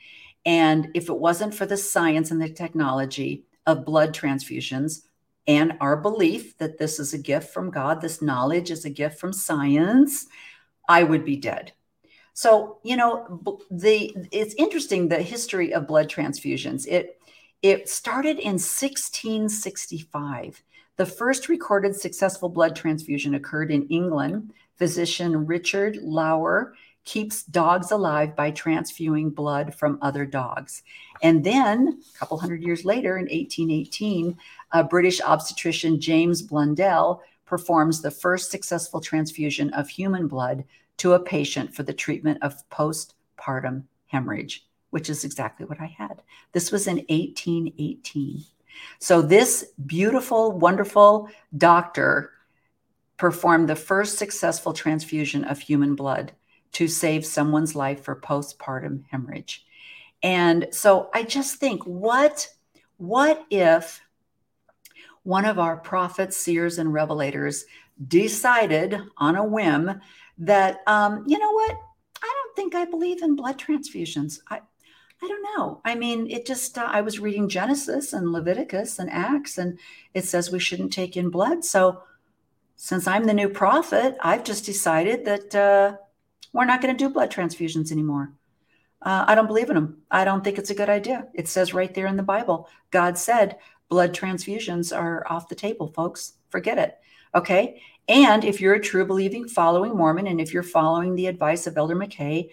[0.45, 5.01] And if it wasn't for the science and the technology of blood transfusions
[5.47, 9.19] and our belief that this is a gift from God, this knowledge is a gift
[9.19, 10.27] from science,
[10.87, 11.73] I would be dead.
[12.33, 16.87] So, you know, the it's interesting the history of blood transfusions.
[16.87, 17.19] It
[17.61, 20.63] it started in 1665.
[20.97, 24.53] The first recorded successful blood transfusion occurred in England.
[24.77, 30.83] Physician Richard Lower keeps dogs alive by transfusing blood from other dogs.
[31.23, 34.37] And then a couple hundred years later, in 1818,
[34.71, 40.63] a British obstetrician James Blundell performs the first successful transfusion of human blood
[40.97, 46.21] to a patient for the treatment of postpartum hemorrhage, which is exactly what I had.
[46.51, 48.43] This was in 1818.
[48.99, 52.31] So, this beautiful, wonderful doctor
[53.17, 56.31] performed the first successful transfusion of human blood
[56.73, 59.65] to save someone's life for postpartum hemorrhage.
[60.23, 62.47] And so I just think what
[62.97, 64.01] what if
[65.23, 67.63] one of our prophets, seers, and revelators
[68.07, 69.99] decided on a whim
[70.37, 71.75] that um, you know what?
[72.23, 74.39] I don't think I believe in blood transfusions.
[74.49, 74.61] I
[75.23, 75.81] I don't know.
[75.85, 79.77] I mean, it just, uh, I was reading Genesis and Leviticus and Acts, and
[80.15, 81.63] it says we shouldn't take in blood.
[81.63, 82.01] So,
[82.75, 85.97] since I'm the new prophet, I've just decided that uh,
[86.53, 88.33] we're not going to do blood transfusions anymore.
[89.01, 90.01] Uh, I don't believe in them.
[90.11, 91.27] I don't think it's a good idea.
[91.33, 93.57] It says right there in the Bible, God said
[93.89, 96.33] blood transfusions are off the table, folks.
[96.49, 96.97] Forget it.
[97.33, 97.81] Okay.
[98.07, 101.77] And if you're a true believing following Mormon, and if you're following the advice of
[101.77, 102.49] Elder McKay,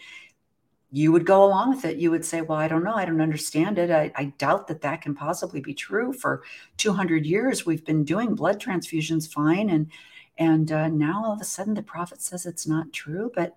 [0.90, 1.98] you would go along with it.
[1.98, 2.94] You would say, Well, I don't know.
[2.94, 3.90] I don't understand it.
[3.90, 6.12] I, I doubt that that can possibly be true.
[6.12, 6.42] For
[6.78, 9.68] 200 years, we've been doing blood transfusions fine.
[9.68, 9.90] And,
[10.38, 13.30] and uh, now all of a sudden the prophet says it's not true.
[13.34, 13.56] But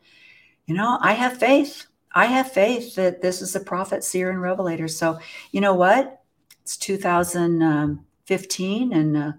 [0.67, 1.87] you know, I have faith.
[2.13, 4.87] I have faith that this is a prophet, seer, and revelator.
[4.87, 5.19] So,
[5.51, 6.21] you know what?
[6.61, 8.05] It's 2015.
[8.31, 9.31] 2015 and uh,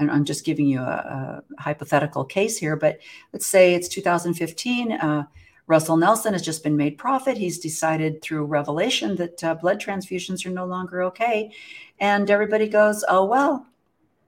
[0.00, 3.00] and I'm just giving you a, a, hypothetical case here, but
[3.32, 4.92] let's say it's 2015.
[4.92, 5.24] Uh,
[5.66, 7.36] Russell Nelson has just been made prophet.
[7.36, 11.50] He's decided through revelation that uh, blood transfusions are no longer okay.
[11.98, 13.66] And everybody goes, oh, well,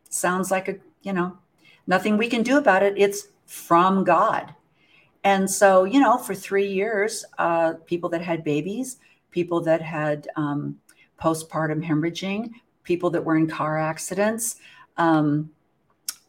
[0.08, 1.38] sounds like a, you know,
[1.86, 2.94] nothing we can do about it.
[2.96, 4.52] It's from God.
[5.24, 8.98] And so, you know, for three years, uh, people that had babies,
[9.30, 10.78] people that had um,
[11.20, 12.50] postpartum hemorrhaging,
[12.84, 14.56] people that were in car accidents,
[14.96, 15.50] um,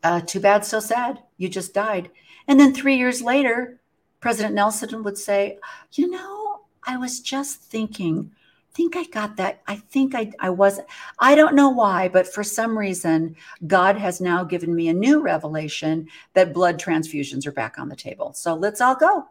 [0.04, 1.20] uh, too bad, so sad.
[1.38, 2.10] You just died.
[2.48, 3.80] And then three years later,
[4.20, 5.58] President Nelson would say,
[5.94, 8.32] You know, I was just thinking,
[8.74, 9.62] think I got that.
[9.68, 10.88] I think I, I wasn't,
[11.20, 13.36] I don't know why, but for some reason,
[13.68, 17.96] God has now given me a new revelation that blood transfusions are back on the
[17.96, 18.34] table.
[18.34, 19.26] So let's all go.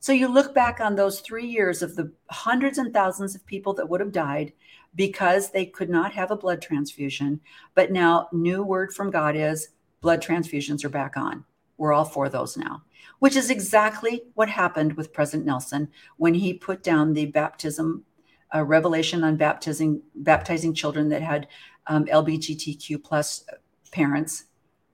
[0.00, 3.72] So you look back on those three years of the hundreds and thousands of people
[3.74, 4.52] that would have died
[4.94, 7.40] because they could not have a blood transfusion.
[7.74, 9.70] But now, new word from God is
[10.02, 11.44] blood transfusions are back on.
[11.78, 12.82] We're all for those now,
[13.18, 15.88] which is exactly what happened with President Nelson
[16.18, 18.04] when he put down the baptism
[18.54, 21.48] uh, revelation on baptizing baptizing children that had
[21.86, 23.44] um, LGBTQ plus
[23.92, 24.44] parents.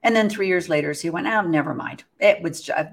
[0.02, 2.04] And then three years later, so he went, oh, never mind.
[2.20, 2.88] It was, just,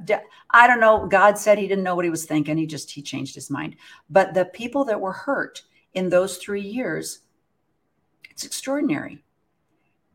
[0.51, 1.07] I don't know.
[1.07, 2.57] God said he didn't know what he was thinking.
[2.57, 3.77] He just, he changed his mind.
[4.09, 5.63] But the people that were hurt
[5.93, 7.19] in those three years,
[8.29, 9.23] it's extraordinary.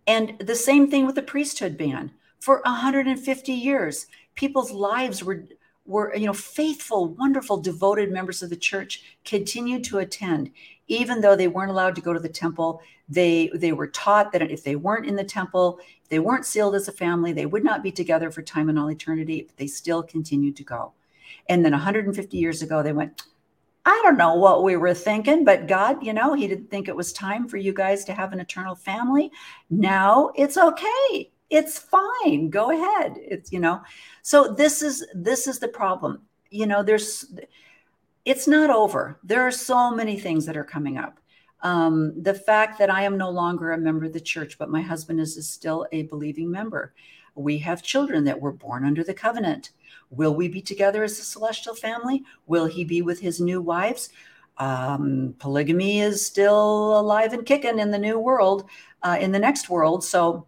[0.07, 2.13] And the same thing with the priesthood ban.
[2.41, 5.47] For 150 years, people's lives were
[5.85, 10.51] were you know faithful wonderful devoted members of the church continued to attend
[10.87, 14.51] even though they weren't allowed to go to the temple they they were taught that
[14.51, 15.79] if they weren't in the temple
[16.09, 18.91] they weren't sealed as a family they would not be together for time and all
[18.91, 20.93] eternity but they still continued to go
[21.49, 23.23] and then 150 years ago they went
[23.85, 26.95] I don't know what we were thinking, but God, you know, He didn't think it
[26.95, 29.33] was time for you guys to have an eternal family.
[29.71, 31.33] Now it's okay.
[31.53, 32.49] It's fine.
[32.49, 33.19] Go ahead.
[33.19, 33.83] It's, you know,
[34.23, 36.23] so this is this is the problem.
[36.51, 37.27] You know, there's
[38.25, 39.19] it's not over.
[39.23, 41.21] There are so many things that are coming up.
[41.61, 44.81] Um, the fact that I am no longer a member of the church, but my
[44.81, 46.95] husband is, is still a believing member.
[47.35, 49.71] We have children that were born under the covenant.
[50.09, 52.23] Will we be together as a celestial family?
[52.47, 54.09] Will he be with his new wives?
[54.57, 58.65] Um, polygamy is still alive and kicking in the new world,
[59.03, 60.03] uh, in the next world.
[60.03, 60.47] So,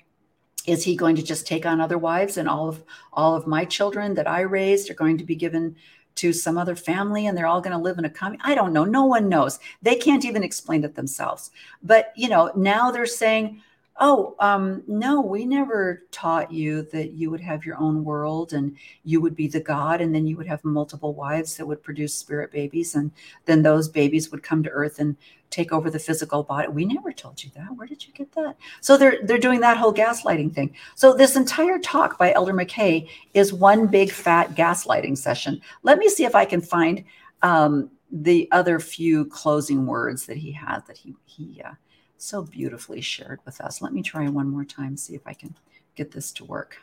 [0.66, 3.64] is he going to just take on other wives, and all of all of my
[3.64, 5.76] children that I raised are going to be given
[6.16, 8.40] to some other family, and they're all going to live in a commune?
[8.44, 8.84] I don't know.
[8.84, 9.58] No one knows.
[9.82, 11.50] They can't even explain it themselves.
[11.82, 13.62] But you know, now they're saying
[14.01, 18.76] Oh, um, no, we never taught you that you would have your own world and
[19.05, 22.12] you would be the God, and then you would have multiple wives that would produce
[22.12, 23.12] spirit babies, and
[23.45, 25.16] then those babies would come to earth and
[25.51, 26.66] take over the physical body.
[26.66, 27.76] We never told you that.
[27.76, 28.57] Where did you get that?
[28.80, 30.74] So they're they're doing that whole gaslighting thing.
[30.97, 35.61] So this entire talk by Elder McKay is one big fat gaslighting session.
[35.84, 37.05] Let me see if I can find
[37.42, 41.74] um, the other few closing words that he has that he he uh,
[42.16, 43.82] so beautifully shared with us.
[43.82, 45.54] Let me try one more time, see if I can
[45.94, 46.78] get this to work.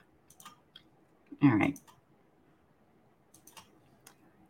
[1.43, 1.77] All right.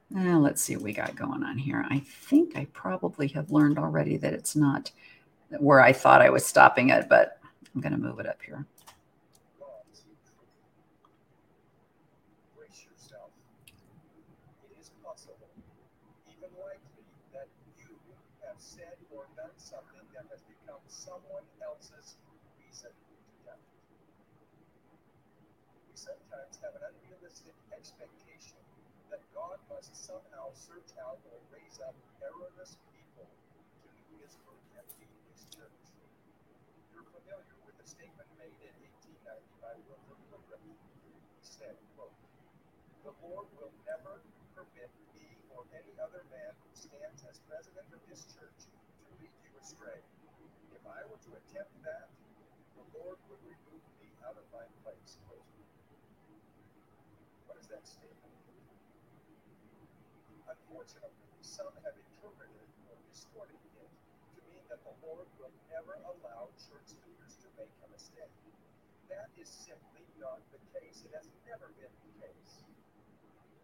[0.09, 1.85] Now let's see what we got going on here.
[1.89, 4.91] I think I probably have learned already that it's not
[5.59, 7.39] where I thought I was stopping it, but
[7.73, 8.65] I'm going to move it up here.
[21.01, 22.19] Someone else's
[22.59, 23.15] reason to
[23.47, 23.63] doubt.
[25.87, 28.59] We sometimes have an unrealistic expectation
[29.07, 34.61] that God must somehow search out or raise up errorless people to do his work
[34.77, 35.83] and lead his church.
[36.91, 38.75] You're familiar with the statement made in
[39.25, 40.61] 1890 by Wilford Woodruff.
[40.61, 42.13] He said, quote,
[43.07, 44.21] The Lord will never
[44.53, 48.69] permit me or any other man who stands as president of this church
[49.61, 50.01] astray.
[50.73, 52.09] If I were to attempt that,
[52.73, 55.21] the Lord would remove me out of my place.
[57.45, 58.33] What is that statement?
[60.49, 63.91] Unfortunately, some have interpreted or distorted it
[64.33, 68.33] to mean that the Lord will never allow church leaders to make a mistake.
[69.13, 71.05] That is simply not the case.
[71.05, 72.65] It has never been the case.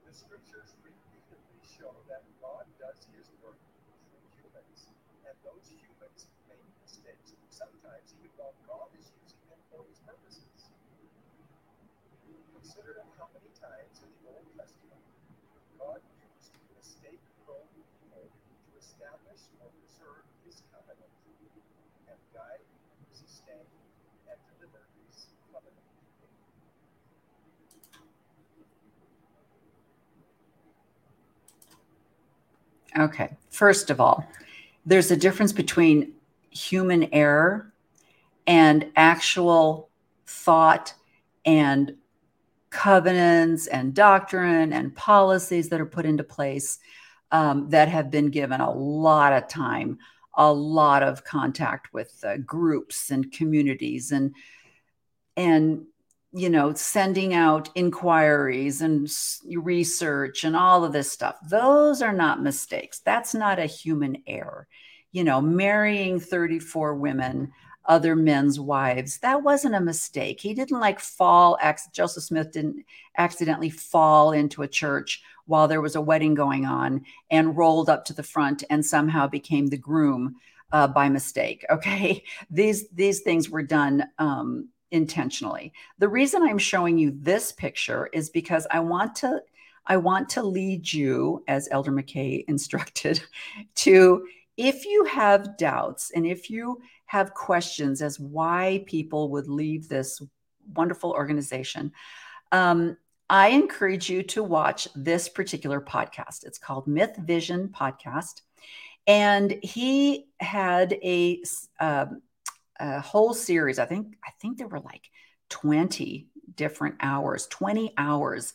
[0.06, 3.58] The scriptures repeatedly show that God does his work
[5.28, 7.36] and those humans make mistakes.
[7.52, 10.72] Sometimes even while God is using them for his purposes.
[12.56, 15.04] Consider how many times in the Old Testament
[15.76, 21.12] God used mistake-prone people to establish or preserve his covenant
[22.08, 22.64] and guide,
[23.12, 23.68] sustain,
[24.32, 24.88] and deliver
[32.98, 33.30] Okay.
[33.50, 34.26] First of all,
[34.88, 36.14] there's a difference between
[36.50, 37.74] human error
[38.48, 39.90] and actual
[40.26, 40.94] thought
[41.46, 41.96] and
[42.70, 46.80] covenants and doctrine and policies that are put into place
[47.32, 50.00] um, that have been given a lot of time,
[50.36, 54.34] a lot of contact with uh, groups and communities and
[55.36, 55.86] and
[56.34, 59.10] you know sending out inquiries and
[59.46, 61.38] research and all of this stuff.
[61.50, 63.00] Those are not mistakes.
[63.00, 64.68] That's not a human error.
[65.12, 67.52] You know marrying 34 women
[67.86, 70.42] other men's wives that wasn't a mistake.
[70.42, 71.58] He didn't like fall
[71.94, 72.84] joseph smith didn't
[73.18, 78.04] accidentally fall into a church while there was a wedding going on and rolled up
[78.06, 80.36] to the front and somehow became the groom
[80.74, 82.24] uh, by mistake okay?
[82.52, 85.74] These these things were done um, intentionally.
[86.00, 89.42] The reason I'm showing you this picture is because I want to
[89.90, 93.24] I want to lead you as Elder McKay instructed
[93.76, 94.28] to
[94.58, 100.22] if you have doubts and if you have questions as why people would leave this
[100.76, 101.92] wonderful organization,
[102.52, 102.98] um,
[103.30, 106.46] I encourage you to watch this particular podcast.
[106.46, 108.42] It's called Myth Vision Podcast.
[109.06, 111.42] And he had a,
[111.80, 112.22] um,
[112.80, 113.80] a whole series.
[113.80, 115.10] I think I think there were like
[115.50, 118.54] 20 different hours, 20 hours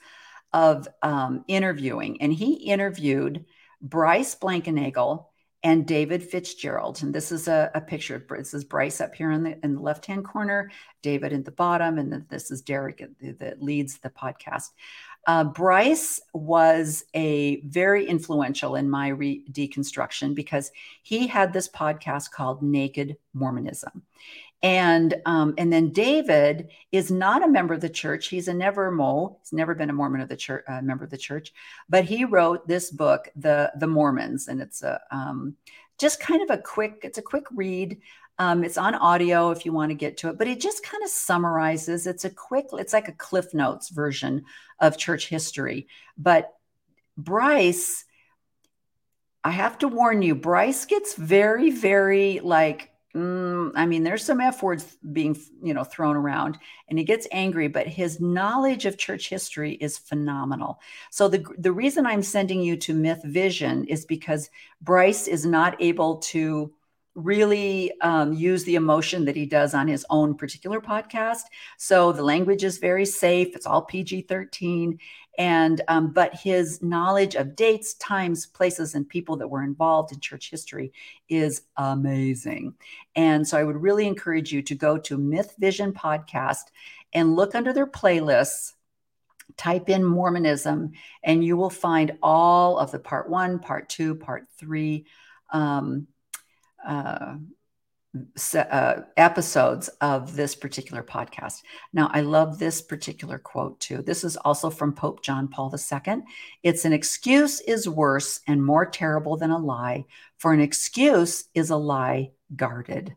[0.52, 3.44] of um, interviewing, and he interviewed
[3.80, 5.26] Bryce Blankenagel
[5.64, 7.02] and David Fitzgerald.
[7.02, 8.16] And this is a, a picture.
[8.16, 10.70] Of this is Bryce up here in the in the left hand corner,
[11.02, 13.02] David in the bottom, and this is Derek
[13.38, 14.70] that leads the podcast.
[15.26, 22.30] Uh, Bryce was a very influential in my re- deconstruction because he had this podcast
[22.30, 24.02] called Naked Mormonism.
[24.64, 28.28] And um, and then David is not a member of the church.
[28.28, 29.38] He's a never mo.
[29.40, 31.52] He's never been a Mormon of the church, uh, member of the church.
[31.88, 35.56] But he wrote this book, the the Mormons, and it's a um,
[35.98, 37.00] just kind of a quick.
[37.02, 38.00] It's a quick read.
[38.38, 41.02] Um, it's on audio if you want to get to it, but it just kind
[41.04, 42.06] of summarizes.
[42.06, 42.66] It's a quick.
[42.72, 44.44] It's like a Cliff Notes version
[44.80, 45.86] of church history.
[46.16, 46.52] But
[47.16, 48.04] Bryce,
[49.44, 54.40] I have to warn you, Bryce gets very, very like Mm, I mean, there's some
[54.40, 56.58] F words being, you know, thrown around,
[56.88, 57.68] and he gets angry.
[57.68, 60.80] But his knowledge of church history is phenomenal.
[61.10, 64.48] So the the reason I'm sending you to Myth Vision is because
[64.80, 66.72] Bryce is not able to
[67.14, 71.42] really um, use the emotion that he does on his own particular podcast.
[71.76, 73.54] So the language is very safe.
[73.54, 74.98] It's all PG 13.
[75.38, 80.20] And, um, but his knowledge of dates, times, places, and people that were involved in
[80.20, 80.92] church history
[81.28, 82.74] is amazing.
[83.16, 86.64] And so I would really encourage you to go to Myth Vision Podcast
[87.12, 88.72] and look under their playlists
[89.56, 90.92] type in Mormonism,
[91.22, 95.04] and you will find all of the part one, part two, part three
[95.52, 96.06] um,
[96.86, 97.36] uh,
[98.54, 101.62] uh, episodes of this particular podcast.
[101.94, 104.02] Now, I love this particular quote too.
[104.02, 106.22] This is also from Pope John Paul II.
[106.62, 110.04] It's an excuse is worse and more terrible than a lie,
[110.36, 113.16] for an excuse is a lie guarded.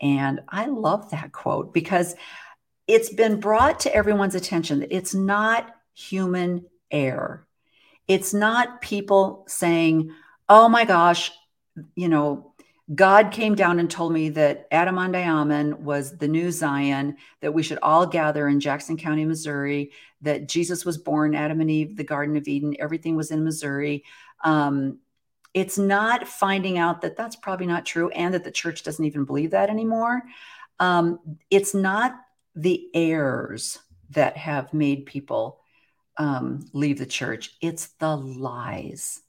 [0.00, 2.16] And I love that quote because
[2.88, 7.46] it's been brought to everyone's attention that it's not human error.
[8.08, 10.10] It's not people saying,
[10.48, 11.30] oh my gosh,
[11.94, 12.51] you know,
[12.94, 17.78] God came down and told me that Adam-ondi-Ahman was the new Zion, that we should
[17.80, 22.36] all gather in Jackson County, Missouri, that Jesus was born, Adam and Eve, the Garden
[22.36, 24.04] of Eden, everything was in Missouri.
[24.42, 24.98] Um,
[25.54, 29.24] it's not finding out that that's probably not true and that the church doesn't even
[29.24, 30.22] believe that anymore.
[30.80, 32.16] Um, it's not
[32.56, 33.78] the errors
[34.10, 35.60] that have made people
[36.16, 39.20] um, leave the church, it's the lies,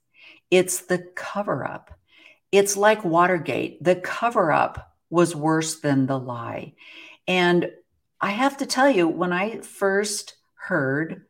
[0.51, 1.97] it's the cover up
[2.53, 3.83] it's like Watergate.
[3.83, 6.75] The cover up was worse than the lie.
[7.27, 7.71] And
[8.21, 11.25] I have to tell you, when I first heard,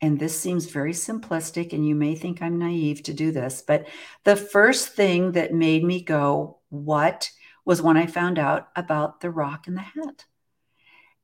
[0.00, 3.86] and this seems very simplistic, and you may think I'm naive to do this, but
[4.24, 7.30] the first thing that made me go, What?
[7.64, 10.24] was when I found out about the rock and the hat.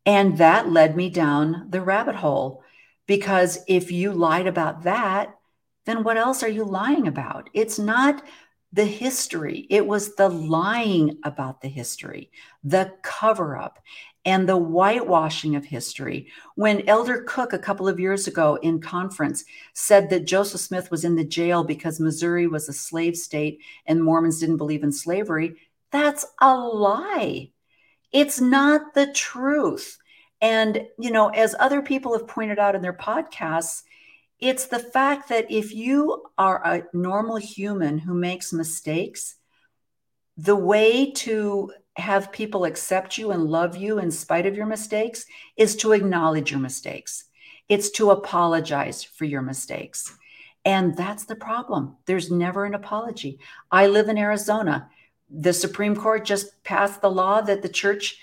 [0.05, 2.63] And that led me down the rabbit hole.
[3.07, 5.35] Because if you lied about that,
[5.87, 7.51] then what else are you lying about?
[7.53, 8.23] It's not
[8.75, 9.69] the history.
[9.71, 12.31] It was the lying about the history,
[12.65, 13.79] the cover up,
[14.25, 16.27] and the whitewashing of history.
[16.57, 19.45] When Elder Cook, a couple of years ago in conference,
[19.75, 24.03] said that Joseph Smith was in the jail because Missouri was a slave state and
[24.03, 25.55] Mormons didn't believe in slavery,
[25.93, 27.51] that's a lie.
[28.11, 29.99] It's not the truth.
[30.41, 33.83] And, you know, as other people have pointed out in their podcasts,
[34.41, 39.37] it's the fact that if you are a normal human who makes mistakes,
[40.37, 45.25] the way to have people accept you and love you in spite of your mistakes
[45.57, 47.25] is to acknowledge your mistakes.
[47.69, 50.13] It's to apologize for your mistakes.
[50.65, 51.97] And that's the problem.
[52.07, 53.39] There's never an apology.
[53.71, 54.89] I live in Arizona.
[55.31, 58.19] The Supreme Court just passed the law that the church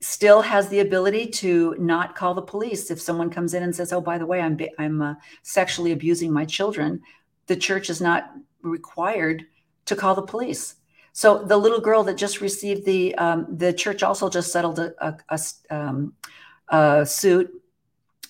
[0.00, 3.92] still has the ability to not call the police if someone comes in and says,
[3.92, 7.02] "Oh, by the way, I'm I'm uh, sexually abusing my children."
[7.46, 8.30] The church is not
[8.62, 9.46] required
[9.86, 10.76] to call the police.
[11.12, 14.94] So the little girl that just received the um, the church also just settled a,
[15.04, 15.40] a, a,
[15.74, 16.14] um,
[16.68, 17.50] a suit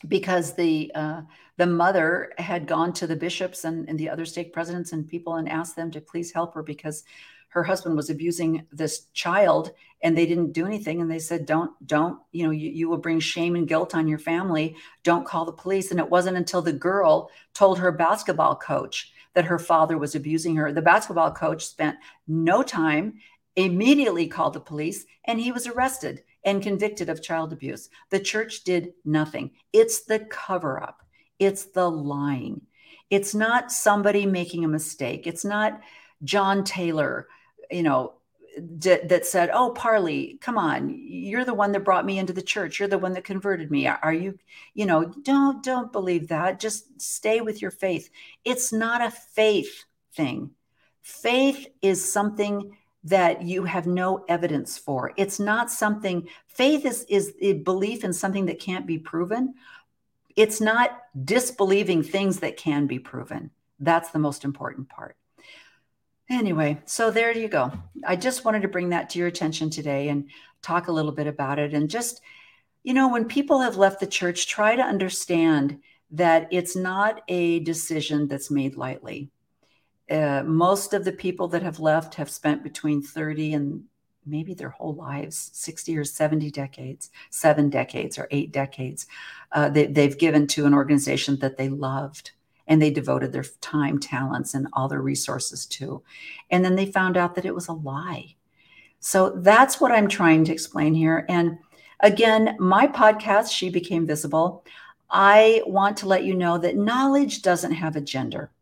[0.09, 1.23] because the uh,
[1.57, 5.37] the mother had gone to the bishops and, and the other stake presidents and people
[5.37, 7.05] and asked them to please help her because
[7.51, 9.73] her husband was abusing this child
[10.03, 11.01] and they didn't do anything.
[11.01, 14.09] And they said don't don't you know you, you will bring shame and guilt on
[14.09, 14.77] your family.
[15.03, 15.91] Don't call the police.
[15.91, 20.57] And it wasn't until the girl told her basketball coach that her father was abusing
[20.57, 20.73] her.
[20.73, 23.15] The basketball coach spent no time
[23.57, 27.91] immediately called the police and he was arrested and convicted of child abuse.
[28.11, 29.51] The church did nothing.
[29.73, 31.03] It's the cover up.
[31.39, 32.63] It's the lying.
[33.11, 35.27] It's not somebody making a mistake.
[35.27, 35.81] It's not
[36.23, 37.29] john taylor
[37.71, 38.15] you know,
[38.79, 42.43] d- that said, "Oh, Parley, come on, you're the one that brought me into the
[42.43, 42.79] church.
[42.79, 43.87] You're the one that converted me.
[43.87, 44.39] Are you,
[44.75, 46.61] you know, don't don't believe that.
[46.61, 48.11] Just stay with your faith.
[48.45, 50.51] It's not a faith thing.
[51.03, 55.13] Faith is something that you have no evidence for.
[55.17, 59.55] It's not something faith is is a belief in something that can't be proven.
[60.37, 63.51] It's not disbelieving things that can be proven.
[63.79, 65.17] That's the most important part.
[66.31, 67.73] Anyway, so there you go.
[68.07, 70.31] I just wanted to bring that to your attention today and
[70.63, 71.75] talk a little bit about it.
[71.75, 72.21] And just,
[72.85, 75.81] you know, when people have left the church, try to understand
[76.13, 79.31] that it's not a decision that's made lightly.
[80.09, 83.85] Uh, most of the people that have left have spent between 30 and
[84.25, 89.07] maybe their whole lives 60 or 70 decades seven decades or eight decades
[89.53, 92.33] uh, they, they've given to an organization that they loved
[92.71, 96.03] and they devoted their time, talents, and all their resources to.
[96.51, 98.37] And then they found out that it was a lie.
[99.01, 101.27] So that's what I'm trying to explain here.
[101.29, 101.59] And
[101.99, 104.65] again, my podcast, She Became Visible,
[105.11, 108.53] I want to let you know that knowledge doesn't have a gender.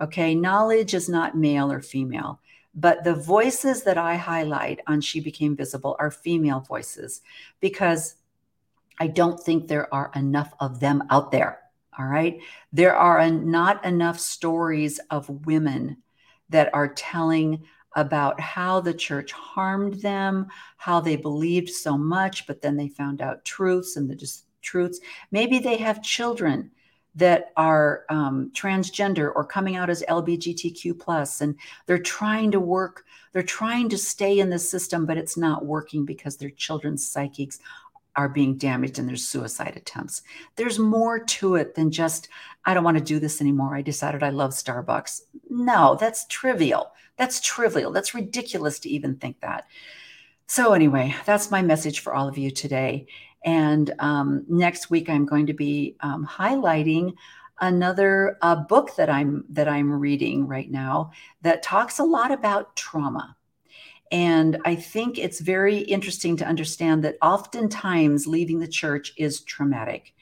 [0.00, 2.40] Okay, knowledge is not male or female,
[2.74, 7.20] but the voices that I highlight on She Became Visible are female voices
[7.60, 8.14] because
[8.98, 11.61] I don't think there are enough of them out there.
[11.98, 12.40] All right.
[12.72, 15.98] There are not enough stories of women
[16.48, 17.64] that are telling
[17.94, 20.46] about how the church harmed them,
[20.78, 25.00] how they believed so much, but then they found out truths and the just truths.
[25.30, 26.70] Maybe they have children
[27.14, 31.54] that are um, transgender or coming out as LGBTQ plus, and
[31.86, 33.04] they're trying to work.
[33.32, 37.58] They're trying to stay in the system, but it's not working because their children's psychics
[38.16, 40.22] are being damaged and there's suicide attempts.
[40.56, 42.28] There's more to it than just,
[42.64, 43.74] I don't want to do this anymore.
[43.74, 45.22] I decided I love Starbucks.
[45.48, 46.92] No, that's trivial.
[47.16, 47.92] That's trivial.
[47.92, 49.66] That's ridiculous to even think that.
[50.46, 53.06] So, anyway, that's my message for all of you today.
[53.44, 57.14] And um, next week, I'm going to be um, highlighting
[57.60, 62.76] another uh, book that I'm that I'm reading right now that talks a lot about
[62.76, 63.36] trauma
[64.12, 70.14] and I think it's very interesting to understand that oftentimes leaving the church is traumatic.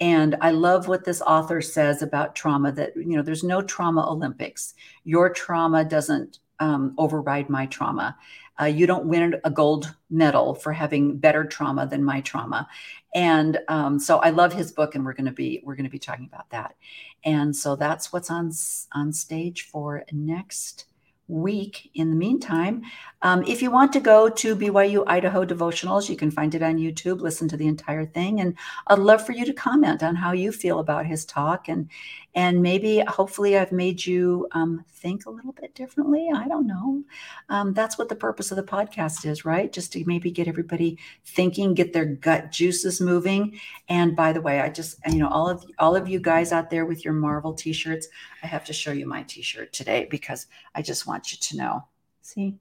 [0.00, 4.08] And I love what this author says about trauma that, you know, there's no trauma
[4.08, 4.74] Olympics.
[5.04, 8.16] Your trauma doesn't um, override my trauma.
[8.60, 12.68] Uh, you don't win a gold medal for having better trauma than my trauma.
[13.12, 15.90] And um, so I love his book, and we're going to be we're going to
[15.90, 16.76] be talking about that.
[17.24, 18.52] And so that's what's on
[18.92, 20.86] on stage for next
[21.32, 22.82] week in the meantime.
[23.22, 26.76] Um, if you want to go to BYU Idaho devotionals, you can find it on
[26.76, 28.40] YouTube, listen to the entire thing.
[28.40, 28.56] And
[28.88, 31.88] I'd love for you to comment on how you feel about his talk and
[32.34, 36.30] and maybe hopefully I've made you um, think a little bit differently.
[36.34, 37.02] I don't know.
[37.48, 39.70] Um, that's what the purpose of the podcast is, right?
[39.70, 43.60] Just to maybe get everybody thinking, get their gut juices moving.
[43.88, 46.70] And by the way, I just you know all of all of you guys out
[46.70, 48.08] there with your Marvel t-shirts,
[48.42, 51.84] I have to show you my t-shirt today because I just want you to know.
[52.22, 52.56] See,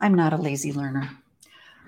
[0.00, 1.10] I'm not a lazy learner.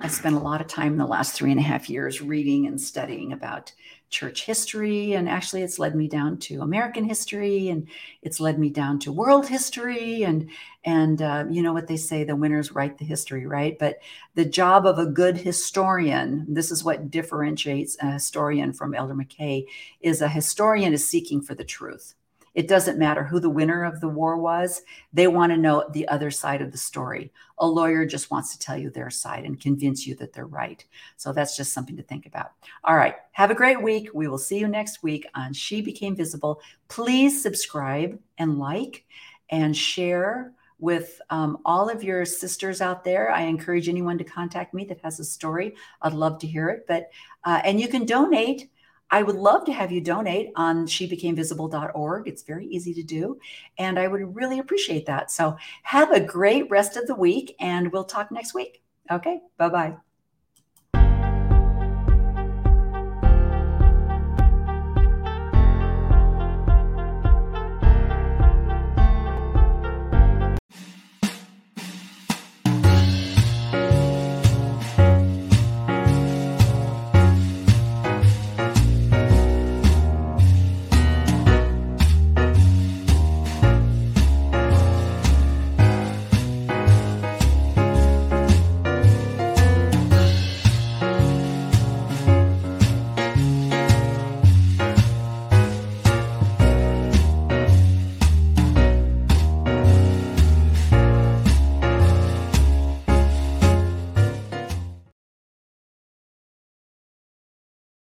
[0.00, 2.66] I spent a lot of time in the last three and a half years reading
[2.66, 3.72] and studying about
[4.10, 5.14] church history.
[5.14, 7.88] And actually, it's led me down to American history and
[8.22, 10.22] it's led me down to world history.
[10.22, 10.50] And,
[10.84, 13.78] and uh, you know what they say the winners write the history, right?
[13.78, 13.98] But
[14.34, 19.66] the job of a good historian, this is what differentiates a historian from Elder McKay,
[20.00, 22.14] is a historian is seeking for the truth.
[22.58, 24.82] It doesn't matter who the winner of the war was.
[25.12, 27.32] They want to know the other side of the story.
[27.58, 30.84] A lawyer just wants to tell you their side and convince you that they're right.
[31.16, 32.50] So that's just something to think about.
[32.82, 33.14] All right.
[33.30, 34.10] Have a great week.
[34.12, 36.60] We will see you next week on She Became Visible.
[36.88, 39.04] Please subscribe and like
[39.50, 43.30] and share with um, all of your sisters out there.
[43.30, 45.76] I encourage anyone to contact me that has a story.
[46.02, 46.86] I'd love to hear it.
[46.88, 47.08] But
[47.44, 48.68] uh, and you can donate
[49.10, 52.28] I would love to have you donate on shebecamevisible.org.
[52.28, 53.38] It's very easy to do.
[53.78, 55.30] And I would really appreciate that.
[55.30, 58.82] So have a great rest of the week and we'll talk next week.
[59.10, 59.40] Okay.
[59.56, 60.07] Bye bye.